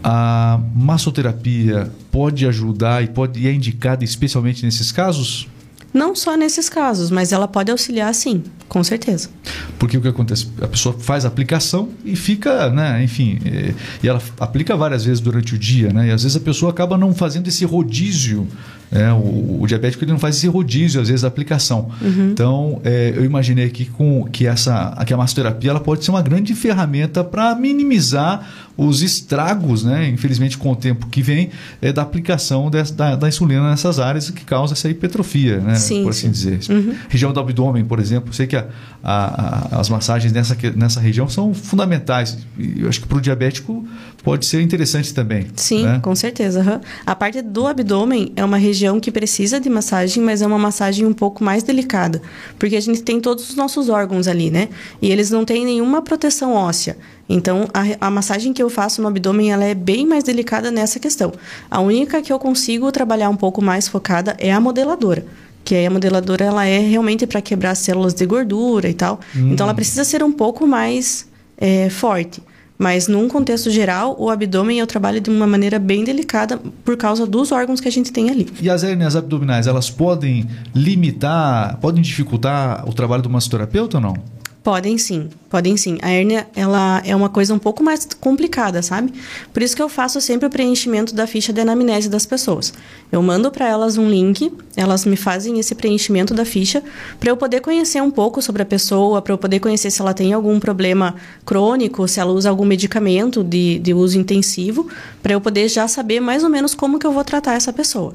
A 0.01 0.61
massoterapia 0.73 1.91
pode 2.09 2.47
ajudar 2.47 3.03
e 3.03 3.07
pode 3.07 3.37
e 3.37 3.47
é 3.47 3.53
indicada 3.53 4.05
especialmente 4.05 4.63
nesses 4.63 4.93
casos? 4.93 5.45
Não 5.93 6.15
só 6.15 6.35
nesses 6.35 6.69
casos, 6.69 7.09
mas 7.09 7.31
ela 7.31 7.47
pode 7.47 7.71
auxiliar 7.71 8.13
sim, 8.13 8.43
com 8.69 8.83
certeza. 8.83 9.29
Porque 9.77 9.97
o 9.97 10.01
que 10.01 10.07
acontece? 10.07 10.47
A 10.61 10.67
pessoa 10.67 10.95
faz 10.97 11.25
a 11.25 11.27
aplicação 11.27 11.89
e 12.05 12.15
fica, 12.15 12.69
né, 12.69 13.03
enfim, 13.03 13.39
e, 13.43 14.05
e 14.05 14.07
ela 14.07 14.21
aplica 14.39 14.77
várias 14.77 15.03
vezes 15.03 15.19
durante 15.19 15.55
o 15.55 15.57
dia, 15.57 15.91
né? 15.91 16.07
E 16.07 16.11
às 16.11 16.23
vezes 16.23 16.37
a 16.37 16.39
pessoa 16.39 16.71
acaba 16.71 16.97
não 16.97 17.13
fazendo 17.13 17.47
esse 17.47 17.65
rodízio 17.65 18.47
é, 18.91 19.11
o, 19.11 19.61
o, 19.61 19.67
diabético 19.67 20.03
ele 20.03 20.11
não 20.11 20.19
faz 20.19 20.35
esse 20.35 20.47
rodízio, 20.47 20.99
às 20.99 21.07
vezes, 21.07 21.21
da 21.21 21.27
aplicação. 21.27 21.89
Uhum. 22.01 22.31
Então, 22.31 22.81
é, 22.83 23.13
eu 23.15 23.23
imaginei 23.23 23.65
aqui 23.65 23.85
com, 23.85 24.25
que, 24.25 24.47
essa, 24.47 24.95
que 25.05 25.13
a 25.13 25.17
massoterapia 25.17 25.69
ela 25.69 25.79
pode 25.79 26.03
ser 26.03 26.11
uma 26.11 26.21
grande 26.21 26.55
ferramenta 26.55 27.23
para 27.23 27.53
minimizar 27.53 28.49
os 28.75 29.01
estragos, 29.01 29.83
né, 29.83 30.07
infelizmente, 30.07 30.57
com 30.57 30.71
o 30.71 30.75
tempo 30.75 31.07
que 31.07 31.21
vem, 31.21 31.49
é, 31.81 31.91
da 31.91 32.01
aplicação 32.01 32.69
dessa, 32.69 32.93
da, 32.93 33.15
da, 33.15 33.27
insulina 33.27 33.69
nessas 33.69 33.99
áreas 33.99 34.29
que 34.29 34.43
causa 34.45 34.73
essa 34.73 34.89
hipertrofia, 34.89 35.59
né, 35.59 35.75
sim, 35.75 36.01
por 36.01 36.09
assim 36.09 36.33
sim. 36.33 36.57
dizer. 36.57 36.59
Uhum. 36.69 36.95
Região 37.09 37.31
do 37.31 37.39
abdômen, 37.39 37.83
por 37.83 37.99
exemplo, 37.99 38.33
sei 38.33 38.47
que 38.47 38.55
a, 38.59 39.73
a, 39.73 39.77
a, 39.77 39.79
as 39.79 39.89
massagens 39.89 40.33
nessa, 40.33 40.57
nessa 40.75 40.99
região 40.99 41.27
são 41.27 41.53
fundamentais. 41.53 42.37
E 42.57 42.81
eu 42.81 42.89
acho 42.89 43.01
que 43.01 43.07
para 43.07 43.17
o 43.17 43.21
diabético 43.21 43.85
pode 44.23 44.45
ser 44.45 44.61
interessante 44.61 45.13
também. 45.13 45.47
Sim, 45.55 45.83
né? 45.83 45.99
com 46.01 46.15
certeza. 46.15 46.61
Uhum. 46.61 46.81
A 47.05 47.15
parte 47.15 47.41
do 47.41 47.67
abdômen 47.67 48.31
é 48.35 48.43
uma 48.43 48.57
região 48.57 48.99
que 48.99 49.11
precisa 49.11 49.59
de 49.59 49.69
massagem, 49.69 50.21
mas 50.23 50.41
é 50.41 50.47
uma 50.47 50.59
massagem 50.59 51.05
um 51.05 51.13
pouco 51.13 51.43
mais 51.43 51.63
delicada, 51.63 52.21
porque 52.57 52.75
a 52.75 52.81
gente 52.81 53.01
tem 53.01 53.19
todos 53.19 53.49
os 53.49 53.55
nossos 53.55 53.89
órgãos 53.89 54.27
ali, 54.27 54.49
né? 54.51 54.69
E 55.01 55.11
eles 55.11 55.31
não 55.31 55.45
têm 55.45 55.65
nenhuma 55.65 56.01
proteção 56.01 56.53
óssea. 56.53 56.97
Então, 57.29 57.67
a, 57.73 58.07
a, 58.07 58.09
massagem 58.09 58.51
que 58.51 58.61
eu 58.61 58.69
faço 58.71 59.01
no 59.01 59.07
abdômen, 59.07 59.51
ela 59.51 59.63
é 59.63 59.75
bem 59.75 60.05
mais 60.05 60.23
delicada 60.23 60.71
nessa 60.71 60.99
questão. 60.99 61.31
A 61.69 61.79
única 61.79 62.21
que 62.23 62.33
eu 62.33 62.39
consigo 62.39 62.91
trabalhar 62.91 63.29
um 63.29 63.35
pouco 63.35 63.61
mais 63.61 63.87
focada 63.87 64.35
é 64.39 64.51
a 64.51 64.59
modeladora. 64.59 65.23
Que 65.63 65.75
aí 65.75 65.85
a 65.85 65.89
modeladora, 65.89 66.45
ela 66.45 66.65
é 66.65 66.79
realmente 66.79 67.27
para 67.27 67.41
quebrar 67.41 67.75
células 67.75 68.13
de 68.13 68.25
gordura 68.25 68.89
e 68.89 68.93
tal. 68.93 69.19
Hum. 69.35 69.51
Então, 69.51 69.65
ela 69.65 69.73
precisa 69.73 70.03
ser 70.03 70.23
um 70.23 70.31
pouco 70.31 70.65
mais 70.65 71.27
é, 71.57 71.89
forte. 71.89 72.41
Mas, 72.77 73.09
num 73.09 73.27
contexto 73.27 73.69
geral, 73.69 74.15
o 74.17 74.29
abdômen 74.29 74.79
eu 74.79 74.87
trabalho 74.87 75.19
de 75.19 75.29
uma 75.29 75.45
maneira 75.45 75.77
bem 75.77 76.05
delicada 76.05 76.57
por 76.85 76.95
causa 76.95 77.27
dos 77.27 77.51
órgãos 77.51 77.81
que 77.81 77.89
a 77.89 77.91
gente 77.91 78.09
tem 78.09 78.29
ali. 78.29 78.47
E 78.61 78.69
as 78.69 78.85
hérnias 78.85 79.17
abdominais, 79.17 79.67
elas 79.67 79.89
podem 79.89 80.47
limitar, 80.73 81.77
podem 81.81 82.01
dificultar 82.01 82.87
o 82.87 82.93
trabalho 82.93 83.21
do 83.21 83.29
massoterapeuta 83.29 83.97
ou 83.97 84.01
não? 84.01 84.38
Podem 84.61 84.97
sim, 84.97 85.29
podem 85.49 85.77
sim. 85.77 85.97
A 86.01 86.11
hérnia, 86.11 86.45
ela 86.53 87.01
é 87.05 87.15
uma 87.15 87.29
coisa 87.29 87.53
um 87.53 87.59
pouco 87.59 87.81
mais 87.81 88.05
complicada, 88.19 88.81
sabe? 88.81 89.13
Por 89.53 89.63
isso 89.63 89.73
que 89.73 89.81
eu 89.81 89.87
faço 89.87 90.19
sempre 90.19 90.47
o 90.47 90.49
preenchimento 90.49 91.15
da 91.15 91.25
ficha 91.25 91.53
de 91.53 91.61
anamnese 91.61 92.09
das 92.09 92.25
pessoas. 92.25 92.73
Eu 93.09 93.21
mando 93.21 93.49
para 93.49 93.65
elas 93.69 93.97
um 93.97 94.09
link, 94.09 94.51
elas 94.75 95.05
me 95.05 95.15
fazem 95.15 95.59
esse 95.59 95.73
preenchimento 95.73 96.33
da 96.33 96.43
ficha 96.43 96.83
para 97.21 97.29
eu 97.29 97.37
poder 97.37 97.61
conhecer 97.61 98.01
um 98.01 98.11
pouco 98.11 98.41
sobre 98.41 98.61
a 98.61 98.65
pessoa, 98.65 99.21
para 99.21 99.33
eu 99.33 99.37
poder 99.37 99.61
conhecer 99.61 99.89
se 99.91 100.01
ela 100.01 100.13
tem 100.13 100.33
algum 100.33 100.59
problema 100.59 101.15
crônico, 101.45 102.05
se 102.05 102.19
ela 102.19 102.33
usa 102.33 102.49
algum 102.49 102.65
medicamento 102.65 103.41
de, 103.45 103.79
de 103.79 103.93
uso 103.93 104.19
intensivo, 104.19 104.89
para 105.23 105.31
eu 105.33 105.39
poder 105.39 105.69
já 105.69 105.87
saber 105.87 106.19
mais 106.19 106.43
ou 106.43 106.49
menos 106.49 106.75
como 106.75 106.99
que 106.99 107.07
eu 107.07 107.13
vou 107.13 107.23
tratar 107.23 107.53
essa 107.53 107.71
pessoa. 107.71 108.13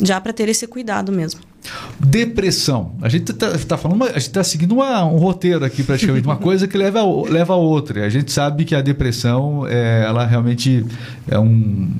Já 0.00 0.18
para 0.18 0.32
ter 0.32 0.48
esse 0.48 0.66
cuidado 0.66 1.12
mesmo. 1.12 1.51
Depressão. 1.98 2.92
A 3.00 3.08
gente 3.08 3.30
está 3.30 3.56
tá 3.56 3.76
falando, 3.76 4.02
a 4.04 4.08
gente 4.08 4.18
está 4.18 4.42
seguindo 4.42 4.72
uma, 4.72 5.04
um 5.04 5.16
roteiro 5.16 5.64
aqui 5.64 5.82
praticamente, 5.82 6.26
uma 6.26 6.36
coisa 6.36 6.66
que 6.66 6.76
leva 6.76 7.00
a, 7.00 7.30
leva 7.30 7.52
a 7.54 7.56
outra. 7.56 8.04
A 8.04 8.08
gente 8.08 8.32
sabe 8.32 8.64
que 8.64 8.74
a 8.74 8.80
depressão, 8.80 9.66
é, 9.68 10.04
ela 10.04 10.26
realmente 10.26 10.84
é 11.28 11.38
um 11.38 11.90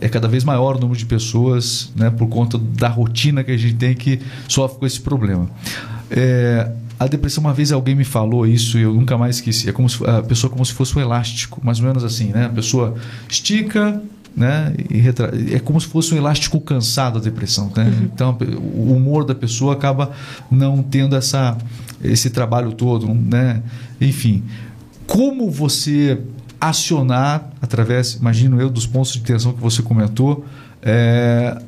é 0.00 0.08
cada 0.08 0.28
vez 0.28 0.44
maior 0.44 0.76
o 0.76 0.80
número 0.80 0.98
de 0.98 1.06
pessoas, 1.06 1.90
né, 1.96 2.10
por 2.10 2.28
conta 2.28 2.58
da 2.58 2.88
rotina 2.88 3.42
que 3.42 3.50
a 3.50 3.56
gente 3.56 3.74
tem 3.74 3.94
que 3.94 4.20
sofre 4.48 4.78
com 4.78 4.86
esse 4.86 5.00
problema. 5.00 5.50
É, 6.10 6.70
a 6.98 7.06
depressão, 7.08 7.42
uma 7.42 7.52
vez 7.52 7.72
alguém 7.72 7.96
me 7.96 8.04
falou 8.04 8.46
isso 8.46 8.78
e 8.78 8.82
eu 8.82 8.94
nunca 8.94 9.18
mais 9.18 9.36
esqueci. 9.36 9.68
É 9.68 9.72
como 9.72 9.88
se, 9.88 9.98
a 10.06 10.22
pessoa 10.22 10.50
como 10.50 10.64
se 10.64 10.72
fosse 10.72 10.96
um 10.96 11.00
elástico, 11.00 11.60
mais 11.64 11.80
ou 11.80 11.86
menos 11.86 12.04
assim, 12.04 12.26
né? 12.26 12.46
A 12.46 12.48
pessoa 12.48 12.94
estica, 13.28 14.00
né? 14.36 14.72
É 15.50 15.58
como 15.58 15.80
se 15.80 15.86
fosse 15.86 16.14
um 16.14 16.16
elástico 16.16 16.60
cansado 16.60 17.18
a 17.18 17.20
depressão, 17.20 17.70
né? 17.76 17.84
Uhum. 17.84 18.04
Então 18.04 18.38
o 18.76 18.92
humor 18.94 19.24
da 19.24 19.34
pessoa 19.34 19.74
acaba 19.74 20.10
não 20.50 20.82
tendo 20.82 21.16
essa 21.16 21.56
esse 22.02 22.30
trabalho 22.30 22.72
todo, 22.72 23.12
né? 23.14 23.62
Enfim, 24.00 24.42
como 25.06 25.50
você 25.50 26.18
acionar 26.60 27.50
através, 27.60 28.14
imagino 28.14 28.60
eu, 28.60 28.70
dos 28.70 28.86
pontos 28.86 29.12
de 29.12 29.20
tensão 29.20 29.52
que 29.52 29.60
você 29.60 29.82
comentou, 29.82 30.44
é, 30.80 31.60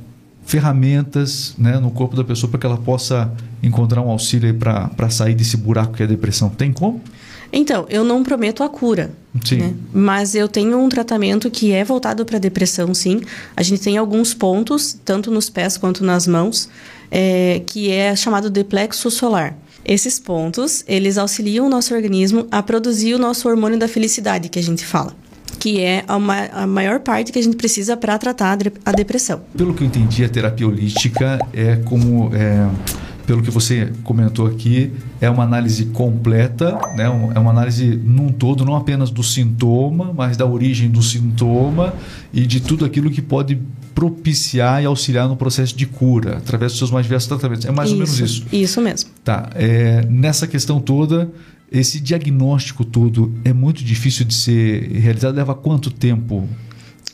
ferramentas 0.44 1.54
né, 1.58 1.78
no 1.78 1.90
corpo 1.90 2.14
da 2.14 2.22
pessoa 2.22 2.50
para 2.50 2.60
que 2.60 2.66
ela 2.66 2.76
possa 2.76 3.32
encontrar 3.62 4.02
um 4.02 4.10
auxílio 4.10 4.54
para 4.54 5.10
sair 5.10 5.34
desse 5.34 5.56
buraco 5.56 5.94
que 5.94 6.02
é 6.02 6.06
a 6.06 6.08
depressão. 6.08 6.48
Tem 6.48 6.72
como? 6.72 7.00
Então, 7.54 7.86
eu 7.88 8.04
não 8.04 8.22
prometo 8.22 8.62
a 8.62 8.68
cura. 8.68 9.12
Sim. 9.44 9.56
Né? 9.56 9.74
Mas 9.92 10.34
eu 10.34 10.48
tenho 10.48 10.78
um 10.78 10.88
tratamento 10.88 11.50
que 11.50 11.72
é 11.72 11.84
voltado 11.84 12.24
para 12.24 12.38
depressão, 12.38 12.92
sim. 12.92 13.20
A 13.56 13.62
gente 13.62 13.82
tem 13.82 13.96
alguns 13.96 14.34
pontos, 14.34 14.96
tanto 15.04 15.30
nos 15.30 15.48
pés 15.48 15.76
quanto 15.76 16.04
nas 16.04 16.26
mãos, 16.26 16.68
é, 17.10 17.62
que 17.66 17.90
é 17.90 18.14
chamado 18.16 18.50
de 18.50 18.64
plexo 18.64 19.10
solar. 19.10 19.56
Esses 19.84 20.18
pontos, 20.18 20.82
eles 20.88 21.18
auxiliam 21.18 21.66
o 21.66 21.68
nosso 21.68 21.94
organismo 21.94 22.46
a 22.50 22.62
produzir 22.62 23.14
o 23.14 23.18
nosso 23.18 23.48
hormônio 23.48 23.78
da 23.78 23.86
felicidade, 23.86 24.48
que 24.48 24.58
a 24.58 24.62
gente 24.62 24.84
fala 24.84 25.14
que 25.56 25.80
é 25.80 26.04
a, 26.06 26.18
ma 26.18 26.46
a, 26.52 26.66
maior 26.66 27.00
parte 27.00 27.32
que 27.32 27.38
a 27.38 27.42
gente 27.42 27.56
precisa 27.56 27.96
para 27.96 28.18
tratar 28.18 28.58
a 28.84 28.92
depressão. 28.92 29.40
Pelo 29.56 29.72
que 29.72 29.82
eu 29.82 29.86
entendi, 29.86 30.22
a 30.22 30.28
terapia 30.28 30.68
holística 30.68 31.38
é 31.54 31.76
como 31.76 32.30
é 32.34 32.68
pelo 33.26 33.42
que 33.42 33.50
você 33.50 33.92
comentou 34.02 34.46
aqui, 34.46 34.92
é 35.20 35.28
uma 35.28 35.42
análise 35.42 35.86
completa, 35.86 36.78
né? 36.96 37.04
é 37.34 37.38
uma 37.38 37.50
análise 37.50 37.96
num 37.96 38.30
todo, 38.30 38.64
não 38.64 38.76
apenas 38.76 39.10
do 39.10 39.22
sintoma, 39.22 40.12
mas 40.12 40.36
da 40.36 40.46
origem 40.46 40.90
do 40.90 41.02
sintoma 41.02 41.94
e 42.32 42.46
de 42.46 42.60
tudo 42.60 42.84
aquilo 42.84 43.10
que 43.10 43.22
pode 43.22 43.58
propiciar 43.94 44.82
e 44.82 44.86
auxiliar 44.86 45.28
no 45.28 45.36
processo 45.36 45.76
de 45.76 45.86
cura, 45.86 46.38
através 46.38 46.72
dos 46.72 46.78
seus 46.78 46.90
mais 46.90 47.06
diversos 47.06 47.28
tratamentos. 47.28 47.64
É 47.64 47.70
mais 47.70 47.88
isso, 47.88 47.94
ou 47.94 48.04
menos 48.04 48.20
isso. 48.20 48.46
Isso 48.52 48.80
mesmo. 48.80 49.10
Tá. 49.22 49.50
É, 49.54 50.04
nessa 50.08 50.46
questão 50.46 50.80
toda, 50.80 51.30
esse 51.70 52.00
diagnóstico 52.00 52.84
todo 52.84 53.32
é 53.44 53.52
muito 53.52 53.82
difícil 53.84 54.24
de 54.24 54.34
ser 54.34 54.90
realizado. 54.92 55.34
Leva 55.34 55.54
quanto 55.54 55.90
tempo 55.90 56.48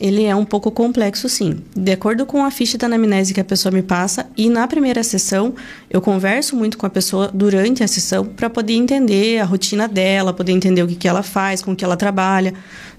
ele 0.01 0.23
é 0.23 0.35
um 0.35 0.43
pouco 0.43 0.71
complexo, 0.71 1.29
sim. 1.29 1.59
De 1.75 1.91
acordo 1.91 2.25
com 2.25 2.43
a 2.43 2.49
ficha 2.49 2.75
da 2.75 2.87
anamnese 2.87 3.33
que 3.35 3.39
a 3.39 3.43
pessoa 3.43 3.71
me 3.71 3.83
passa, 3.83 4.25
e 4.35 4.49
na 4.49 4.67
primeira 4.67 5.03
sessão, 5.03 5.53
eu 5.89 6.01
converso 6.01 6.55
muito 6.55 6.75
com 6.77 6.87
a 6.87 6.89
pessoa 6.89 7.29
durante 7.31 7.83
a 7.83 7.87
sessão 7.87 8.25
para 8.25 8.49
poder 8.49 8.73
entender 8.73 9.39
a 9.39 9.45
rotina 9.45 9.87
dela, 9.87 10.33
poder 10.33 10.53
entender 10.53 10.81
o 10.81 10.87
que, 10.87 10.95
que 10.95 11.07
ela 11.07 11.21
faz, 11.21 11.61
com 11.61 11.73
o 11.73 11.75
que 11.75 11.85
ela 11.85 11.95
trabalha. 11.95 12.53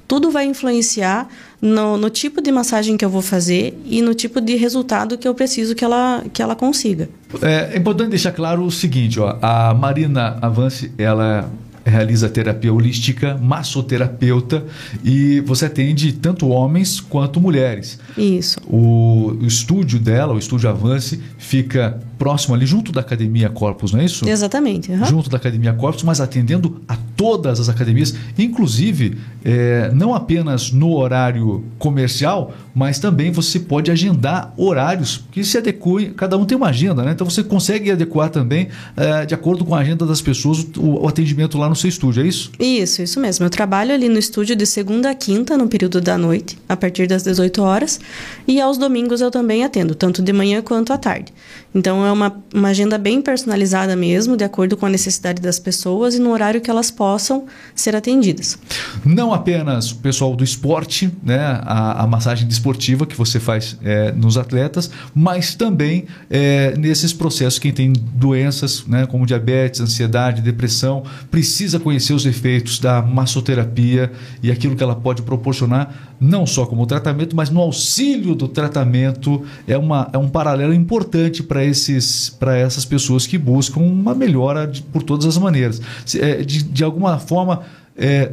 Tudo 0.06 0.30
vai 0.30 0.46
influenciar 0.46 1.28
no, 1.60 1.96
no 1.96 2.08
tipo 2.08 2.40
de 2.40 2.52
massagem 2.52 2.96
que 2.96 3.04
eu 3.04 3.10
vou 3.10 3.22
fazer 3.22 3.76
e 3.84 4.00
no 4.00 4.14
tipo 4.14 4.40
de 4.40 4.54
resultado 4.54 5.18
que 5.18 5.26
eu 5.26 5.34
preciso 5.34 5.74
que 5.74 5.84
ela, 5.84 6.22
que 6.32 6.40
ela 6.40 6.54
consiga. 6.54 7.08
É, 7.40 7.74
é 7.74 7.78
importante 7.78 8.10
deixar 8.10 8.32
claro 8.32 8.62
o 8.62 8.70
seguinte, 8.70 9.18
ó, 9.18 9.38
a 9.42 9.74
Marina 9.74 10.38
Avance, 10.40 10.92
ela 10.98 11.50
realiza 11.84 12.28
terapia 12.28 12.72
holística, 12.72 13.36
massoterapeuta, 13.36 14.64
e 15.04 15.40
você 15.40 15.66
atende 15.66 16.12
tanto 16.12 16.48
homens 16.48 17.00
quanto 17.00 17.40
mulheres. 17.40 17.98
Isso. 18.16 18.60
O, 18.66 19.36
o 19.40 19.46
estúdio 19.46 19.98
dela, 19.98 20.34
o 20.34 20.38
estúdio 20.38 20.68
Avance, 20.68 21.20
fica 21.38 22.00
próximo 22.22 22.54
ali, 22.54 22.64
junto 22.64 22.92
da 22.92 23.00
Academia 23.00 23.50
Corpus, 23.50 23.92
não 23.92 23.98
é 23.98 24.04
isso? 24.04 24.28
Exatamente. 24.28 24.92
Uhum. 24.92 25.04
Junto 25.06 25.28
da 25.28 25.38
Academia 25.38 25.72
Corpus, 25.72 26.04
mas 26.04 26.20
atendendo 26.20 26.80
a 26.86 26.96
todas 27.16 27.58
as 27.58 27.68
academias, 27.68 28.14
inclusive 28.38 29.18
é, 29.44 29.90
não 29.92 30.14
apenas 30.14 30.70
no 30.70 30.92
horário 30.92 31.64
comercial, 31.80 32.54
mas 32.72 33.00
também 33.00 33.32
você 33.32 33.58
pode 33.58 33.90
agendar 33.90 34.54
horários 34.56 35.24
que 35.32 35.42
se 35.42 35.58
adequem, 35.58 36.12
cada 36.12 36.38
um 36.38 36.44
tem 36.44 36.56
uma 36.56 36.68
agenda, 36.68 37.02
né? 37.02 37.10
Então 37.10 37.28
você 37.28 37.42
consegue 37.42 37.90
adequar 37.90 38.30
também, 38.30 38.68
é, 38.96 39.26
de 39.26 39.34
acordo 39.34 39.64
com 39.64 39.74
a 39.74 39.80
agenda 39.80 40.06
das 40.06 40.22
pessoas, 40.22 40.64
o, 40.76 41.02
o 41.02 41.08
atendimento 41.08 41.58
lá 41.58 41.68
no 41.68 41.74
seu 41.74 41.88
estúdio, 41.88 42.22
é 42.22 42.28
isso? 42.28 42.52
Isso, 42.56 43.02
isso 43.02 43.18
mesmo. 43.18 43.44
Eu 43.44 43.50
trabalho 43.50 43.92
ali 43.92 44.08
no 44.08 44.18
estúdio 44.18 44.54
de 44.54 44.64
segunda 44.64 45.10
a 45.10 45.14
quinta, 45.14 45.58
no 45.58 45.66
período 45.66 46.00
da 46.00 46.16
noite, 46.16 46.56
a 46.68 46.76
partir 46.76 47.08
das 47.08 47.24
18 47.24 47.62
horas, 47.62 47.98
e 48.46 48.60
aos 48.60 48.78
domingos 48.78 49.20
eu 49.20 49.30
também 49.30 49.64
atendo, 49.64 49.96
tanto 49.96 50.22
de 50.22 50.32
manhã 50.32 50.62
quanto 50.62 50.92
à 50.92 50.98
tarde. 50.98 51.32
Então 51.74 52.06
é 52.06 52.11
uma, 52.12 52.34
uma 52.54 52.68
agenda 52.68 52.98
bem 52.98 53.20
personalizada 53.20 53.96
mesmo, 53.96 54.36
de 54.36 54.44
acordo 54.44 54.76
com 54.76 54.86
a 54.86 54.88
necessidade 54.88 55.40
das 55.40 55.58
pessoas 55.58 56.14
e 56.14 56.18
no 56.18 56.30
horário 56.30 56.60
que 56.60 56.70
elas 56.70 56.90
possam 56.90 57.46
ser 57.74 57.96
atendidas. 57.96 58.58
Não 59.04 59.32
apenas 59.32 59.92
o 59.92 59.96
pessoal 59.96 60.34
do 60.34 60.44
esporte, 60.44 61.10
né, 61.22 61.38
a, 61.62 62.02
a 62.02 62.06
massagem 62.06 62.46
desportiva 62.46 63.06
que 63.06 63.16
você 63.16 63.40
faz 63.40 63.76
é, 63.82 64.12
nos 64.12 64.36
atletas, 64.36 64.90
mas 65.14 65.54
também 65.54 66.06
é, 66.30 66.74
nesses 66.76 67.12
processos 67.12 67.58
quem 67.58 67.72
tem 67.72 67.92
doenças 67.92 68.84
né, 68.86 69.06
como 69.06 69.26
diabetes, 69.26 69.80
ansiedade, 69.80 70.42
depressão, 70.42 71.02
precisa 71.30 71.78
conhecer 71.78 72.12
os 72.12 72.26
efeitos 72.26 72.78
da 72.78 73.02
massoterapia 73.02 74.12
e 74.42 74.50
aquilo 74.50 74.76
que 74.76 74.82
ela 74.82 74.94
pode 74.94 75.22
proporcionar, 75.22 76.14
não 76.20 76.46
só 76.46 76.66
como 76.66 76.86
tratamento, 76.86 77.34
mas 77.34 77.50
no 77.50 77.60
auxílio 77.60 78.34
do 78.34 78.48
tratamento. 78.48 79.42
É, 79.66 79.76
uma, 79.76 80.08
é 80.12 80.18
um 80.18 80.28
paralelo 80.28 80.72
importante 80.72 81.42
para 81.42 81.64
esses 81.92 82.30
para 82.30 82.56
essas 82.56 82.84
pessoas 82.84 83.26
que 83.26 83.38
buscam 83.38 83.80
uma 83.80 84.14
melhora 84.14 84.66
de, 84.66 84.82
por 84.82 85.02
todas 85.02 85.26
as 85.26 85.38
maneiras. 85.38 85.80
É, 86.16 86.42
de, 86.42 86.62
de 86.62 86.84
alguma 86.84 87.18
forma, 87.18 87.62
é, 87.96 88.30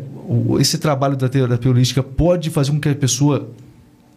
esse 0.60 0.78
trabalho 0.78 1.16
da 1.16 1.30
terapia 1.30 1.72
holística 1.72 2.04
pode 2.04 2.50
fazer 2.50 2.72
com 2.72 2.80
que 2.80 2.90
a 2.90 2.96
pessoa 2.96 3.50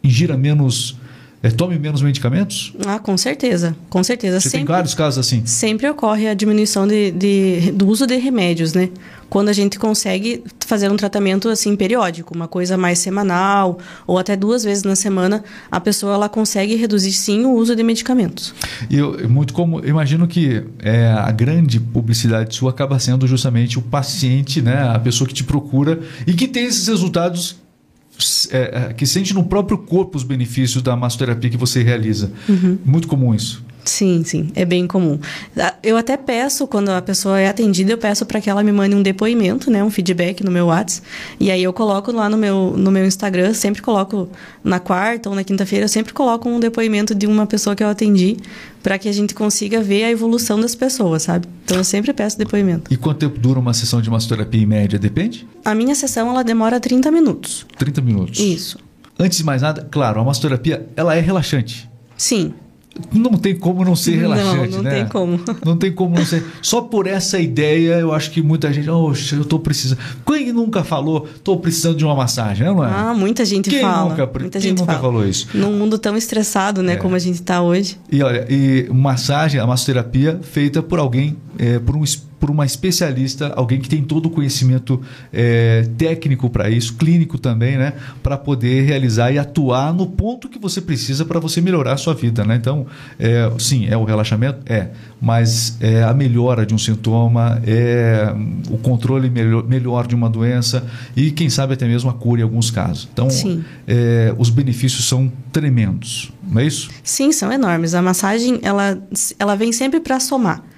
ingira 0.02 0.36
menos 0.36 0.96
é, 1.42 1.50
tome 1.50 1.76
menos 1.76 2.00
medicamentos? 2.02 2.72
Ah, 2.86 3.00
com 3.00 3.16
certeza, 3.16 3.74
com 3.90 4.02
certeza. 4.04 4.38
Você 4.38 4.48
sempre, 4.48 4.66
tem 4.66 4.74
vários 4.74 4.94
casos 4.94 5.26
assim? 5.26 5.44
Sempre 5.44 5.88
ocorre 5.88 6.28
a 6.28 6.34
diminuição 6.34 6.86
de, 6.86 7.10
de, 7.10 7.72
do 7.72 7.88
uso 7.88 8.06
de 8.06 8.16
remédios, 8.16 8.72
né? 8.72 8.90
Quando 9.32 9.48
a 9.48 9.52
gente 9.54 9.78
consegue 9.78 10.44
fazer 10.66 10.90
um 10.90 10.96
tratamento 10.98 11.48
assim 11.48 11.74
periódico, 11.74 12.34
uma 12.34 12.46
coisa 12.46 12.76
mais 12.76 12.98
semanal 12.98 13.78
ou 14.06 14.18
até 14.18 14.36
duas 14.36 14.62
vezes 14.62 14.84
na 14.84 14.94
semana, 14.94 15.42
a 15.70 15.80
pessoa 15.80 16.12
ela 16.12 16.28
consegue 16.28 16.74
reduzir 16.74 17.14
sim 17.14 17.46
o 17.46 17.52
uso 17.52 17.74
de 17.74 17.82
medicamentos. 17.82 18.54
E 18.90 18.98
eu, 18.98 19.26
muito 19.30 19.54
como 19.54 19.82
imagino 19.86 20.28
que 20.28 20.62
é, 20.80 21.06
a 21.06 21.32
grande 21.32 21.80
publicidade 21.80 22.54
sua 22.54 22.72
acaba 22.72 22.98
sendo 22.98 23.26
justamente 23.26 23.78
o 23.78 23.82
paciente, 23.82 24.60
né, 24.60 24.86
a 24.86 24.98
pessoa 24.98 25.26
que 25.26 25.32
te 25.32 25.44
procura 25.44 26.00
e 26.26 26.34
que 26.34 26.46
tem 26.46 26.66
esses 26.66 26.86
resultados 26.86 27.56
é, 28.50 28.90
é, 28.90 28.92
que 28.92 29.06
sente 29.06 29.32
no 29.32 29.44
próprio 29.44 29.78
corpo 29.78 30.18
os 30.18 30.24
benefícios 30.24 30.82
da 30.82 30.94
massoterapia 30.94 31.48
que 31.48 31.56
você 31.56 31.82
realiza. 31.82 32.30
Uhum. 32.46 32.76
Muito 32.84 33.08
comum 33.08 33.34
isso. 33.34 33.64
Sim, 33.84 34.22
sim, 34.24 34.48
é 34.54 34.64
bem 34.64 34.86
comum. 34.86 35.18
Ah, 35.58 35.74
eu 35.82 35.96
até 35.96 36.16
peço, 36.16 36.66
quando 36.66 36.90
a 36.90 37.02
pessoa 37.02 37.40
é 37.40 37.48
atendida, 37.48 37.92
eu 37.92 37.98
peço 37.98 38.24
para 38.24 38.40
que 38.40 38.48
ela 38.48 38.62
me 38.62 38.70
mande 38.70 38.94
um 38.94 39.02
depoimento, 39.02 39.70
né, 39.70 39.82
um 39.82 39.90
feedback 39.90 40.44
no 40.44 40.50
meu 40.50 40.66
WhatsApp. 40.66 41.06
E 41.40 41.50
aí 41.50 41.62
eu 41.62 41.72
coloco 41.72 42.12
lá 42.12 42.28
no 42.28 42.36
meu, 42.36 42.74
no 42.76 42.90
meu 42.90 43.04
Instagram, 43.04 43.54
sempre 43.54 43.82
coloco 43.82 44.28
na 44.62 44.78
quarta 44.78 45.28
ou 45.28 45.34
na 45.34 45.42
quinta-feira, 45.42 45.84
eu 45.84 45.88
sempre 45.88 46.12
coloco 46.12 46.48
um 46.48 46.60
depoimento 46.60 47.14
de 47.14 47.26
uma 47.26 47.46
pessoa 47.46 47.74
que 47.74 47.82
eu 47.82 47.88
atendi, 47.88 48.36
para 48.82 48.98
que 48.98 49.08
a 49.08 49.12
gente 49.12 49.34
consiga 49.34 49.80
ver 49.80 50.04
a 50.04 50.10
evolução 50.10 50.60
das 50.60 50.74
pessoas, 50.74 51.24
sabe? 51.24 51.48
Então 51.64 51.76
eu 51.78 51.84
sempre 51.84 52.12
peço 52.12 52.38
depoimento. 52.38 52.92
E 52.92 52.96
quanto 52.96 53.18
tempo 53.18 53.38
dura 53.38 53.58
uma 53.58 53.74
sessão 53.74 54.00
de 54.00 54.10
massoterapia 54.10 54.62
em 54.62 54.66
média? 54.66 54.98
Depende? 54.98 55.46
A 55.64 55.74
minha 55.74 55.94
sessão 55.94 56.28
ela 56.28 56.42
demora 56.42 56.78
30 56.80 57.10
minutos. 57.10 57.66
30 57.78 58.00
minutos. 58.00 58.40
Isso. 58.40 58.78
Antes 59.18 59.38
de 59.38 59.44
mais 59.44 59.62
nada, 59.62 59.86
claro, 59.90 60.20
a 60.20 60.24
massoterapia 60.24 60.86
ela 60.96 61.14
é 61.16 61.20
relaxante. 61.20 61.88
Sim. 62.16 62.54
Não 63.12 63.32
tem 63.32 63.54
como 63.56 63.84
não 63.84 63.96
ser 63.96 64.16
relaxante, 64.18 64.70
não, 64.70 64.76
não 64.78 64.82
né? 64.82 64.90
tem 64.90 65.06
como. 65.08 65.40
Não 65.64 65.76
tem 65.76 65.92
como 65.92 66.16
não 66.16 66.24
ser. 66.24 66.44
Só 66.60 66.80
por 66.82 67.06
essa 67.06 67.38
ideia, 67.38 67.94
eu 67.98 68.12
acho 68.12 68.30
que 68.30 68.42
muita 68.42 68.72
gente, 68.72 68.88
oxe, 68.90 69.34
eu 69.34 69.44
tô 69.44 69.58
precisando. 69.58 69.98
Quem 70.26 70.52
nunca 70.52 70.82
falou, 70.84 71.26
tô 71.42 71.56
precisando 71.56 71.96
de 71.96 72.04
uma 72.04 72.14
massagem, 72.14 72.66
não 72.66 72.84
é? 72.84 72.88
Ah, 72.90 73.14
muita 73.16 73.44
gente 73.44 73.70
Quem 73.70 73.80
fala. 73.80 74.10
Nunca, 74.10 74.26
muita 74.40 74.58
quem 74.58 74.70
gente 74.70 74.80
nunca 74.80 74.92
fala. 74.92 75.04
falou 75.04 75.26
isso? 75.26 75.48
Num 75.54 75.72
mundo 75.78 75.98
tão 75.98 76.16
estressado, 76.16 76.82
né, 76.82 76.94
É. 76.94 76.96
como 76.96 77.14
a 77.14 77.18
gente 77.18 77.40
tá 77.42 77.62
hoje. 77.62 77.96
E 78.10 78.22
olha, 78.22 78.46
e 78.50 78.88
massagem, 78.92 79.60
a 79.60 79.66
massoterapia 79.66 80.40
feita 80.42 80.82
por 80.82 80.98
alguém, 80.98 81.36
é, 81.58 81.78
por, 81.78 81.96
um, 81.96 82.04
por 82.40 82.50
uma 82.50 82.64
especialista, 82.64 83.52
alguém 83.54 83.80
que 83.80 83.88
tem 83.88 84.02
todo 84.02 84.26
o 84.26 84.30
conhecimento 84.30 85.00
é, 85.32 85.88
técnico 85.96 86.50
para 86.50 86.70
isso, 86.70 86.94
clínico 86.94 87.38
também, 87.38 87.76
né? 87.76 87.94
Para 88.22 88.36
poder 88.36 88.82
realizar 88.82 89.30
e 89.32 89.38
atuar 89.38 89.92
no 89.92 90.06
ponto 90.06 90.48
que 90.48 90.58
você 90.58 90.80
precisa 90.80 91.24
para 91.24 91.38
você 91.38 91.60
melhorar 91.60 91.92
a 91.92 91.96
sua 91.96 92.14
vida, 92.14 92.44
né? 92.44 92.56
Então, 92.56 92.86
é, 93.18 93.50
sim, 93.58 93.86
é 93.86 93.96
o 93.96 94.04
relaxamento? 94.04 94.60
É. 94.66 94.88
Mas 95.20 95.76
é 95.80 96.02
a 96.02 96.12
melhora 96.12 96.66
de 96.66 96.74
um 96.74 96.78
sintoma, 96.78 97.62
é 97.64 98.34
o 98.70 98.78
controle 98.78 99.30
melhor, 99.30 99.64
melhor 99.64 100.06
de 100.06 100.14
uma 100.14 100.28
doença 100.28 100.84
e, 101.16 101.30
quem 101.30 101.48
sabe, 101.48 101.74
até 101.74 101.86
mesmo 101.86 102.10
a 102.10 102.12
cura 102.12 102.40
em 102.40 102.44
alguns 102.44 102.70
casos. 102.70 103.08
Então, 103.12 103.28
é, 103.86 104.34
os 104.36 104.50
benefícios 104.50 105.06
são 105.06 105.30
tremendos, 105.52 106.32
não 106.48 106.60
é 106.60 106.66
isso? 106.66 106.90
Sim, 107.04 107.30
são 107.30 107.52
enormes. 107.52 107.94
A 107.94 108.02
massagem, 108.02 108.58
ela, 108.62 109.00
ela 109.38 109.54
vem 109.54 109.70
sempre 109.72 110.00
para 110.00 110.18
somar. 110.18 110.71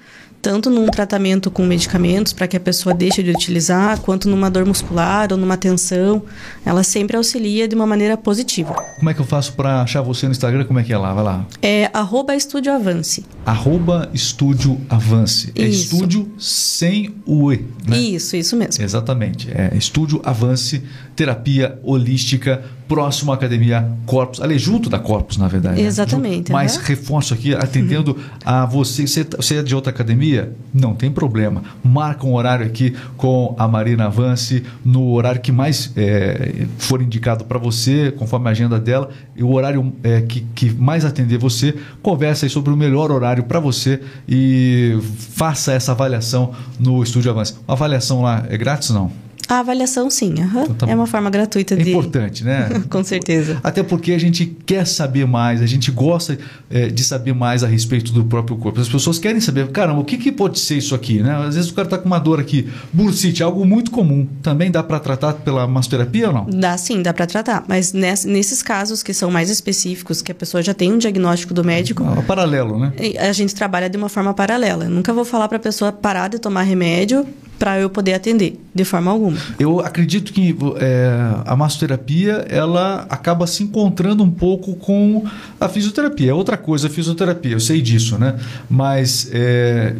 Tanto 0.45 0.69
num 0.69 0.85
tratamento 0.85 1.49
com 1.49 1.65
medicamentos 1.65 2.31
para 2.31 2.47
que 2.47 2.55
a 2.55 2.59
pessoa 2.59 2.93
deixe 2.93 3.23
de 3.23 3.31
utilizar, 3.31 3.99
quanto 4.01 4.29
numa 4.29 4.47
dor 4.47 4.63
muscular 4.63 5.29
ou 5.31 5.39
numa 5.39 5.57
tensão, 5.57 6.21
ela 6.63 6.83
sempre 6.83 7.17
auxilia 7.17 7.67
de 7.67 7.73
uma 7.73 7.87
maneira 7.87 8.15
positiva. 8.15 8.75
Como 8.99 9.09
é 9.09 9.13
que 9.15 9.19
eu 9.19 9.25
faço 9.25 9.53
para 9.53 9.81
achar 9.81 10.03
você 10.03 10.27
no 10.27 10.33
Instagram? 10.33 10.65
Como 10.65 10.77
é 10.77 10.83
que 10.83 10.93
é 10.93 10.97
lá? 10.99 11.15
Vai 11.15 11.23
lá. 11.23 11.47
É 11.63 11.89
arroba 11.91 12.35
Estúdio 12.35 12.71
Avance. 12.71 13.25
Arroba 13.43 14.07
Estúdio 14.13 14.79
Avance. 14.87 15.51
É 15.55 15.63
Isso. 15.63 15.95
estúdio 15.95 16.31
sem 16.37 17.15
o 17.25 17.51
E. 17.51 17.65
Né? 17.87 17.97
Isso, 17.97 18.35
isso 18.35 18.55
mesmo. 18.55 18.83
Exatamente. 18.83 19.49
É 19.49 19.75
Estúdio 19.75 20.21
Avance, 20.23 20.83
terapia 21.15 21.79
holística, 21.83 22.61
próximo 22.87 23.31
à 23.31 23.35
Academia 23.35 23.87
Corpus. 24.05 24.39
Ali, 24.41 24.59
junto 24.59 24.89
da 24.89 24.99
Corpus, 24.99 25.37
na 25.37 25.47
verdade. 25.47 25.81
né? 25.81 25.87
Exatamente, 25.87 26.35
Junto. 26.37 26.51
Mas 26.51 26.75
aham. 26.77 26.85
reforço 26.85 27.33
aqui, 27.33 27.55
atendendo 27.55 28.15
a 28.45 28.65
você. 28.65 29.07
Você 29.07 29.23
tá- 29.23 29.37
Você 29.37 29.55
é 29.55 29.63
de 29.63 29.73
outra 29.73 29.89
academia? 29.91 30.53
Não 30.73 30.93
tem 30.93 31.09
problema. 31.11 31.63
Marca 31.83 32.27
um 32.27 32.33
horário 32.35 32.65
aqui 32.65 32.93
com 33.17 33.55
a 33.57 33.67
Marina 33.67 34.05
Avance, 34.05 34.63
no 34.83 35.11
horário 35.13 35.41
que 35.41 35.51
mais 35.51 35.91
é, 35.95 36.65
for 36.77 37.01
indicado 37.01 37.43
para 37.45 37.57
você, 37.57 38.11
conforme 38.15 38.47
a 38.49 38.51
agenda 38.51 38.79
dela, 38.79 39.09
e 39.35 39.41
o 39.43 39.51
horário 39.51 39.91
é, 40.03 40.21
que, 40.21 40.41
que 40.53 40.69
mais 40.71 41.05
atender 41.05 41.37
você. 41.39 41.73
Conversa 42.03 42.45
aí 42.45 42.49
sobre 42.49 42.71
o 42.71 42.77
melhor 42.77 43.09
horário 43.11 43.43
para 43.45 43.59
você 43.59 43.99
e 44.29 44.97
faça 45.31 45.71
essa 45.73 45.91
avaliação 45.93 46.51
no 46.79 47.01
Estúdio 47.01 47.31
Avance. 47.31 47.53
Uma 47.67 47.73
avaliação 47.73 48.21
lá 48.21 48.45
é 48.49 48.57
grátis 48.57 48.89
não? 48.91 49.11
A 49.47 49.59
avaliação, 49.59 50.09
sim. 50.09 50.33
aham. 50.41 50.63
Então 50.63 50.75
tá 50.75 50.89
é 50.89 50.95
uma 50.95 51.05
forma 51.07 51.29
gratuita 51.29 51.73
É 51.73 51.77
de. 51.77 51.89
importante, 51.89 52.43
né? 52.43 52.83
Com 52.89 53.03
certeza. 53.03 53.59
Até 53.63 53.83
porque 53.83 54.11
a 54.13 54.19
gente 54.19 54.45
quer 54.65 54.85
saber 54.87 55.25
mais, 55.27 55.61
a 55.61 55.65
gente 55.65 55.91
gosta 55.91 56.37
eh, 56.69 56.87
de 56.87 57.03
saber 57.03 57.33
mais 57.33 57.63
a 57.63 57.67
respeito 57.67 58.11
do 58.11 58.23
próprio 58.25 58.57
corpo. 58.57 58.79
As 58.81 58.89
pessoas 58.89 59.19
querem 59.19 59.39
saber, 59.39 59.67
caramba, 59.69 59.99
o 60.01 60.05
que, 60.05 60.17
que 60.17 60.31
pode 60.31 60.59
ser 60.59 60.77
isso 60.77 60.95
aqui, 60.95 61.21
né? 61.21 61.35
Às 61.47 61.55
vezes 61.55 61.69
o 61.69 61.73
cara 61.73 61.85
está 61.87 61.97
com 61.97 62.05
uma 62.07 62.19
dor 62.19 62.39
aqui, 62.39 62.67
bursite, 62.91 63.43
algo 63.43 63.65
muito 63.65 63.91
comum. 63.91 64.27
Também 64.41 64.71
dá 64.71 64.81
para 64.83 64.99
tratar 64.99 65.33
pela 65.33 65.67
massoterapia 65.67 66.27
ou 66.29 66.33
não? 66.33 66.45
Dá 66.49 66.77
sim, 66.77 67.01
dá 67.01 67.13
para 67.13 67.25
tratar. 67.27 67.63
Mas 67.67 67.93
ness- 67.93 68.25
nesses 68.25 68.63
casos 68.63 69.03
que 69.03 69.13
são 69.13 69.29
mais 69.29 69.49
específicos, 69.49 70.21
que 70.21 70.31
a 70.31 70.35
pessoa 70.35 70.63
já 70.63 70.73
tem 70.73 70.91
um 70.91 70.97
diagnóstico 70.97 71.53
do 71.53 71.63
médico, 71.63 72.03
Ah, 72.03 72.21
paralelo, 72.23 72.79
né? 72.79 72.93
a 73.19 73.31
gente 73.31 73.53
trabalha 73.53 73.89
de 73.89 73.97
uma 73.97 74.09
forma 74.09 74.33
paralela. 74.33 74.85
Eu 74.85 74.89
nunca 74.89 75.13
vou 75.13 75.23
falar 75.25 75.47
para 75.47 75.57
a 75.57 75.59
pessoa 75.61 75.91
parar 75.91 76.29
de 76.29 76.39
tomar 76.39 76.63
remédio 76.63 77.25
para 77.57 77.79
eu 77.79 77.89
poder 77.89 78.13
atender, 78.13 78.59
de 78.73 78.83
forma 78.83 79.11
alguma. 79.11 79.37
Eu 79.57 79.79
acredito 79.79 80.33
que 80.33 80.55
eh, 80.77 81.41
a 81.45 81.55
massoterapia 81.55 82.45
ela 82.49 83.05
acaba 83.09 83.47
se 83.47 83.63
encontrando 83.63 84.23
um 84.23 84.31
pouco 84.31 84.75
com 84.75 85.23
a 85.59 85.67
fisioterapia. 85.69 86.31
É 86.31 86.33
outra 86.33 86.57
coisa 86.57 86.87
a 86.87 86.89
fisioterapia, 86.89 87.53
eu 87.53 87.59
sei 87.59 87.81
disso, 87.81 88.17
né? 88.17 88.35
Mas 88.69 89.29
eh, 89.31 89.95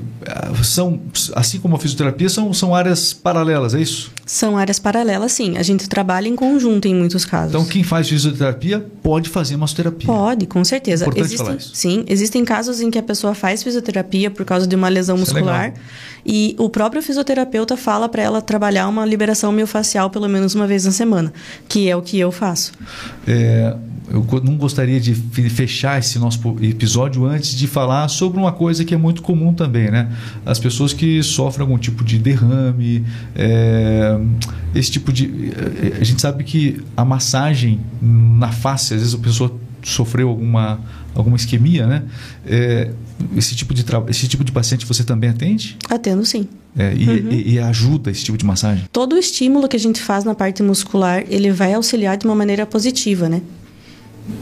são, 0.63 0.99
assim 1.33 1.59
como 1.59 1.75
a 1.75 1.79
fisioterapia, 1.79 2.29
são, 2.29 2.53
são 2.53 2.75
áreas 2.75 3.13
paralelas, 3.13 3.73
é 3.73 3.81
isso? 3.81 4.11
São 4.25 4.57
áreas 4.57 4.79
paralelas, 4.79 5.31
sim. 5.33 5.55
A 5.55 5.61
gente 5.61 5.87
trabalha 5.87 6.27
em 6.27 6.35
conjunto 6.35 6.87
em 6.87 6.95
muitos 6.95 7.23
casos. 7.25 7.49
Então, 7.49 7.63
quem 7.63 7.83
faz 7.83 8.09
fisioterapia 8.09 8.83
pode 9.03 9.29
fazer 9.29 9.55
massoterapia. 9.55 10.07
Pode, 10.07 10.47
com 10.47 10.63
certeza. 10.65 11.03
Importante 11.05 11.25
existem, 11.25 11.45
falar 11.45 11.57
isso. 11.57 11.71
Sim, 11.75 12.03
existem 12.07 12.43
casos 12.43 12.81
em 12.81 12.89
que 12.89 12.97
a 12.97 13.03
pessoa 13.03 13.35
faz 13.35 13.61
fisioterapia 13.61 14.31
por 14.31 14.43
causa 14.43 14.65
de 14.65 14.75
uma 14.75 14.89
lesão 14.89 15.15
Isso 15.15 15.25
é 15.31 15.33
muscular 15.41 15.61
legal. 15.65 15.77
e 16.25 16.55
o 16.57 16.69
próprio 16.69 17.03
fisioterapeuta 17.03 17.77
fala 17.77 18.09
para 18.09 18.23
ela 18.23 18.41
trabalhar 18.41 18.87
uma 18.87 19.05
liberação 19.05 19.51
miofascial 19.51 20.09
pelo 20.09 20.27
menos 20.27 20.55
uma 20.55 20.65
vez 20.65 20.85
na 20.85 20.91
semana, 20.91 21.31
que 21.69 21.87
é 21.87 21.95
o 21.95 22.01
que 22.01 22.17
eu 22.19 22.31
faço. 22.31 22.71
É, 23.27 23.75
eu 24.09 24.25
não 24.43 24.55
gostaria 24.57 24.99
de 24.99 25.13
fe- 25.13 25.49
fechar 25.49 25.99
esse 25.99 26.17
nosso 26.19 26.39
episódio 26.61 27.25
antes 27.25 27.55
de 27.55 27.67
falar 27.67 28.07
sobre 28.07 28.39
uma 28.39 28.51
coisa 28.51 28.83
que 28.85 28.93
é 28.93 28.97
muito 28.97 29.21
comum 29.21 29.53
também, 29.53 29.89
né? 29.91 30.11
As 30.45 30.57
pessoas 30.59 30.93
que 30.93 31.21
sofrem 31.23 31.61
algum 31.63 31.77
tipo 31.77 32.03
de 32.03 32.17
derrame, 32.19 33.03
é, 33.35 34.14
esse 34.73 34.91
tipo 34.91 35.11
de. 35.13 35.51
é, 35.95 35.97
A 36.01 36.03
gente 36.03 36.21
sabe 36.21 36.43
que 36.43 36.81
a 36.95 37.03
massagem 37.05 37.79
na 38.01 38.51
face, 38.51 38.93
às 38.93 38.99
vezes 39.01 39.13
a 39.15 39.17
pessoa 39.17 39.53
sofreu 39.83 40.29
alguma 40.29 40.79
alguma 41.13 41.35
isquemia, 41.37 41.87
né? 41.87 42.03
É, 42.45 42.91
esse 43.37 43.55
tipo 43.55 43.73
de 43.73 43.85
esse 44.09 44.27
tipo 44.27 44.43
de 44.43 44.51
paciente 44.51 44.85
você 44.85 45.03
também 45.03 45.29
atende 45.29 45.77
Atendo 45.89 46.25
sim. 46.25 46.47
É, 46.77 46.93
e, 46.93 47.07
Uhum. 47.09 47.31
e- 47.31 47.53
e 47.53 47.59
ajuda 47.59 48.11
esse 48.11 48.23
tipo 48.25 48.37
de 48.37 48.43
massagem. 48.45 48.83
Todo 48.91 49.13
o 49.13 49.17
estímulo 49.17 49.67
que 49.69 49.77
a 49.77 49.79
gente 49.79 50.01
faz 50.01 50.25
na 50.25 50.35
parte 50.35 50.61
muscular, 50.61 51.23
ele 51.29 51.49
vai 51.51 51.73
auxiliar 51.73 52.17
de 52.17 52.25
uma 52.25 52.35
maneira 52.35 52.65
positiva, 52.65 53.29
né? 53.29 53.41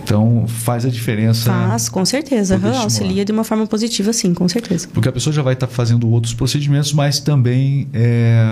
Então 0.03 0.45
faz 0.47 0.85
a 0.85 0.89
diferença. 0.89 1.51
Faz, 1.51 1.89
com 1.89 2.05
certeza. 2.05 2.55
estimular. 2.55 2.83
auxilia 2.83 3.25
de 3.25 3.31
uma 3.31 3.43
forma 3.43 3.67
positiva, 3.67 4.13
sim, 4.13 4.33
com 4.33 4.47
certeza. 4.47 4.87
Porque 4.93 5.09
a 5.09 5.11
pessoa 5.11 5.33
já 5.33 5.41
vai 5.41 5.53
estar 5.53 5.67
fazendo 5.67 6.09
outros 6.09 6.33
procedimentos, 6.33 6.93
mas 6.93 7.19
também 7.19 7.87
é, 7.93 8.43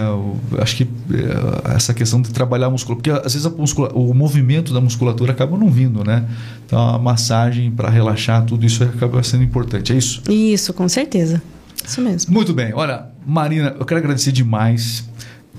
acho 0.59 0.75
que 0.77 0.83
é, 0.83 1.75
essa 1.75 1.93
questão 1.93 2.21
de 2.21 2.29
trabalhar 2.31 2.67
a 2.67 2.69
musculatura, 2.69 3.13
porque 3.19 3.27
às 3.27 3.33
vezes 3.33 3.49
muscula- 3.57 3.91
o 3.93 4.13
movimento 4.13 4.73
da 4.73 4.81
musculatura 4.81 5.31
acaba 5.31 5.57
não 5.57 5.69
vindo, 5.69 6.03
né? 6.03 6.25
Então 6.65 6.79
a 6.79 6.97
massagem 6.99 7.71
para 7.71 7.89
relaxar, 7.89 8.45
tudo 8.45 8.65
isso 8.65 8.83
acaba 8.83 9.21
sendo 9.23 9.43
importante, 9.43 9.93
é 9.93 9.97
isso? 9.97 10.21
Isso, 10.29 10.73
com 10.73 10.87
certeza. 10.89 11.41
Isso 11.85 12.01
mesmo. 12.01 12.31
Muito 12.33 12.53
bem, 12.53 12.73
olha, 12.73 13.05
Marina, 13.25 13.75
eu 13.79 13.85
quero 13.85 13.99
agradecer 13.99 14.31
demais. 14.31 15.09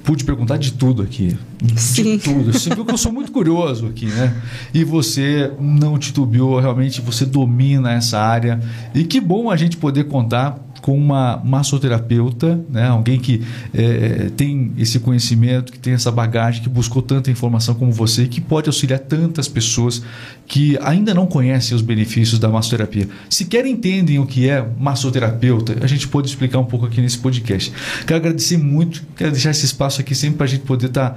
Pude 0.05 0.25
perguntar 0.25 0.57
de 0.57 0.73
tudo 0.73 1.03
aqui. 1.03 1.37
De 1.63 1.81
Sim. 1.81 2.19
tudo. 2.19 2.53
Você 2.53 2.75
viu 2.75 2.85
que 2.85 2.93
eu 2.93 2.99
sou 2.99 3.13
muito 3.13 3.31
curioso 3.31 3.87
aqui, 3.87 4.07
né? 4.07 4.35
E 4.75 4.83
você 4.83 5.53
não 5.61 5.99
titubeou, 5.99 6.59
realmente 6.59 7.01
você 7.01 7.25
domina 7.25 7.93
essa 7.93 8.19
área. 8.19 8.61
E 8.95 9.05
que 9.05 9.21
bom 9.21 9.51
a 9.51 9.57
gente 9.57 9.77
poder 9.77 10.05
contar 10.05 10.59
com 10.83 10.99
uma 10.99 11.41
massoterapeuta, 11.45 12.61
né? 12.69 12.89
alguém 12.89 13.19
que 13.19 13.41
eh, 13.73 14.31
tem 14.37 14.73
esse 14.77 14.99
conhecimento, 14.99 15.73
que 15.73 15.79
tem 15.79 15.95
essa 15.95 16.11
bagagem, 16.11 16.61
que 16.61 16.69
buscou 16.69 17.01
tanta 17.01 17.31
informação 17.31 17.75
como 17.77 17.93
você, 17.93 18.27
que 18.27 18.41
pode 18.41 18.69
auxiliar 18.69 18.99
tantas 18.99 19.49
pessoas 19.49 20.03
que 20.47 20.77
ainda 20.83 21.15
não 21.15 21.25
conhecem 21.25 21.75
os 21.75 21.81
benefícios 21.81 22.41
da 22.41 22.49
massoterapia. 22.49 23.09
Sequer 23.31 23.65
entendem 23.65 24.19
o 24.19 24.27
que 24.27 24.51
é 24.51 24.67
massoterapeuta, 24.79 25.77
a 25.81 25.87
gente 25.87 26.09
pode 26.09 26.29
explicar 26.29 26.59
um 26.59 26.65
pouco 26.65 26.85
aqui 26.85 27.01
nesse 27.01 27.19
podcast. 27.19 27.73
Quero 28.05 28.17
agradecer 28.17 28.59
muito, 28.59 29.05
quero 29.17 29.31
deixar 29.31 29.51
esse 29.51 29.65
espaço 29.65 30.01
aqui 30.01 30.17
sempre 30.17 30.39
para 30.39 30.47
a 30.47 30.49
gente 30.49 30.65
poder 30.65 30.87
estar 30.87 31.17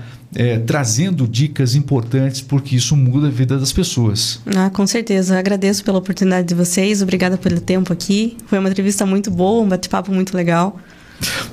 trazendo 0.65 1.27
dicas 1.27 1.75
importantes, 1.75 2.41
porque 2.41 2.75
isso 2.75 2.95
muda 2.95 3.27
a 3.27 3.29
vida 3.29 3.57
das 3.57 3.71
pessoas. 3.71 4.41
Ah, 4.55 4.69
com 4.69 4.85
certeza. 4.85 5.39
Agradeço 5.39 5.83
pela 5.83 5.97
oportunidade 5.97 6.47
de 6.47 6.53
vocês. 6.53 7.01
Obrigada 7.01 7.37
pelo 7.37 7.61
tempo 7.61 7.93
aqui. 7.93 8.35
Foi 8.45 8.59
uma 8.59 8.69
entrevista 8.69 9.05
muito 9.05 9.31
boa, 9.31 9.54
um 9.63 9.67
bate-papo 9.69 10.11
muito 10.11 10.35
legal. 10.35 10.79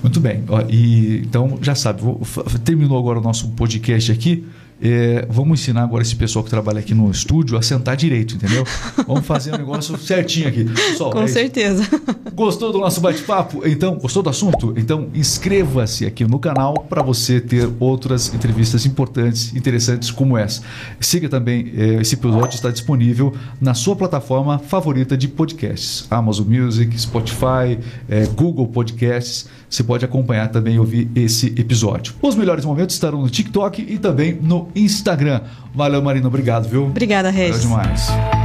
Muito 0.02 0.18
bem. 0.18 0.42
E, 0.68 1.18
então, 1.24 1.58
já 1.62 1.74
sabe, 1.74 2.02
vou- 2.02 2.20
terminou 2.64 2.98
agora 2.98 3.18
o 3.18 3.22
nosso 3.22 3.48
podcast 3.50 4.10
aqui. 4.10 4.44
É, 4.82 5.24
vamos 5.30 5.60
ensinar 5.60 5.84
agora 5.84 6.02
esse 6.02 6.16
pessoal 6.16 6.44
que 6.44 6.50
trabalha 6.50 6.80
aqui 6.80 6.92
no 6.92 7.08
estúdio 7.10 7.56
a 7.56 7.62
sentar 7.62 7.96
direito, 7.96 8.34
entendeu? 8.34 8.64
Vamos 9.06 9.24
fazer 9.24 9.54
o 9.54 9.58
negócio 9.58 9.96
certinho 9.96 10.48
aqui. 10.48 10.64
Pessoal, 10.64 11.12
com 11.12 11.20
é 11.20 11.24
isso. 11.24 11.34
certeza. 11.34 11.86
Gostou 12.34 12.72
do 12.72 12.78
nosso 12.78 13.00
bate-papo? 13.00 13.62
Então, 13.66 13.96
gostou 13.96 14.22
do 14.22 14.30
assunto? 14.30 14.74
Então, 14.76 15.08
inscreva-se 15.14 16.04
aqui 16.04 16.24
no 16.24 16.38
canal 16.38 16.74
para 16.88 17.02
você 17.02 17.40
ter 17.40 17.70
outras 17.78 18.34
entrevistas 18.34 18.84
importantes, 18.84 19.54
interessantes 19.54 20.10
como 20.10 20.36
essa. 20.36 20.62
Siga 20.98 21.28
também, 21.28 21.72
eh, 21.76 22.00
esse 22.00 22.14
episódio 22.14 22.56
está 22.56 22.70
disponível 22.70 23.32
na 23.60 23.74
sua 23.74 23.94
plataforma 23.94 24.58
favorita 24.58 25.16
de 25.16 25.28
podcasts. 25.28 26.06
Amazon 26.10 26.46
Music, 26.48 26.98
Spotify, 26.98 27.78
eh, 28.08 28.26
Google 28.34 28.66
Podcasts. 28.66 29.46
Você 29.68 29.82
pode 29.82 30.04
acompanhar 30.04 30.48
também 30.48 30.74
e 30.74 30.78
ouvir 30.78 31.08
esse 31.14 31.46
episódio. 31.56 32.14
Os 32.20 32.34
melhores 32.34 32.64
momentos 32.64 32.94
estarão 32.94 33.22
no 33.22 33.30
TikTok 33.30 33.86
e 33.88 33.96
também 33.96 34.38
no 34.42 34.68
Instagram. 34.74 35.40
Valeu, 35.74 36.02
Marina. 36.02 36.26
Obrigado, 36.28 36.68
viu? 36.68 36.85
Obrigada, 36.87 37.30
Valeu 37.30 37.46
Regis. 37.48 37.62
demais. 37.62 38.41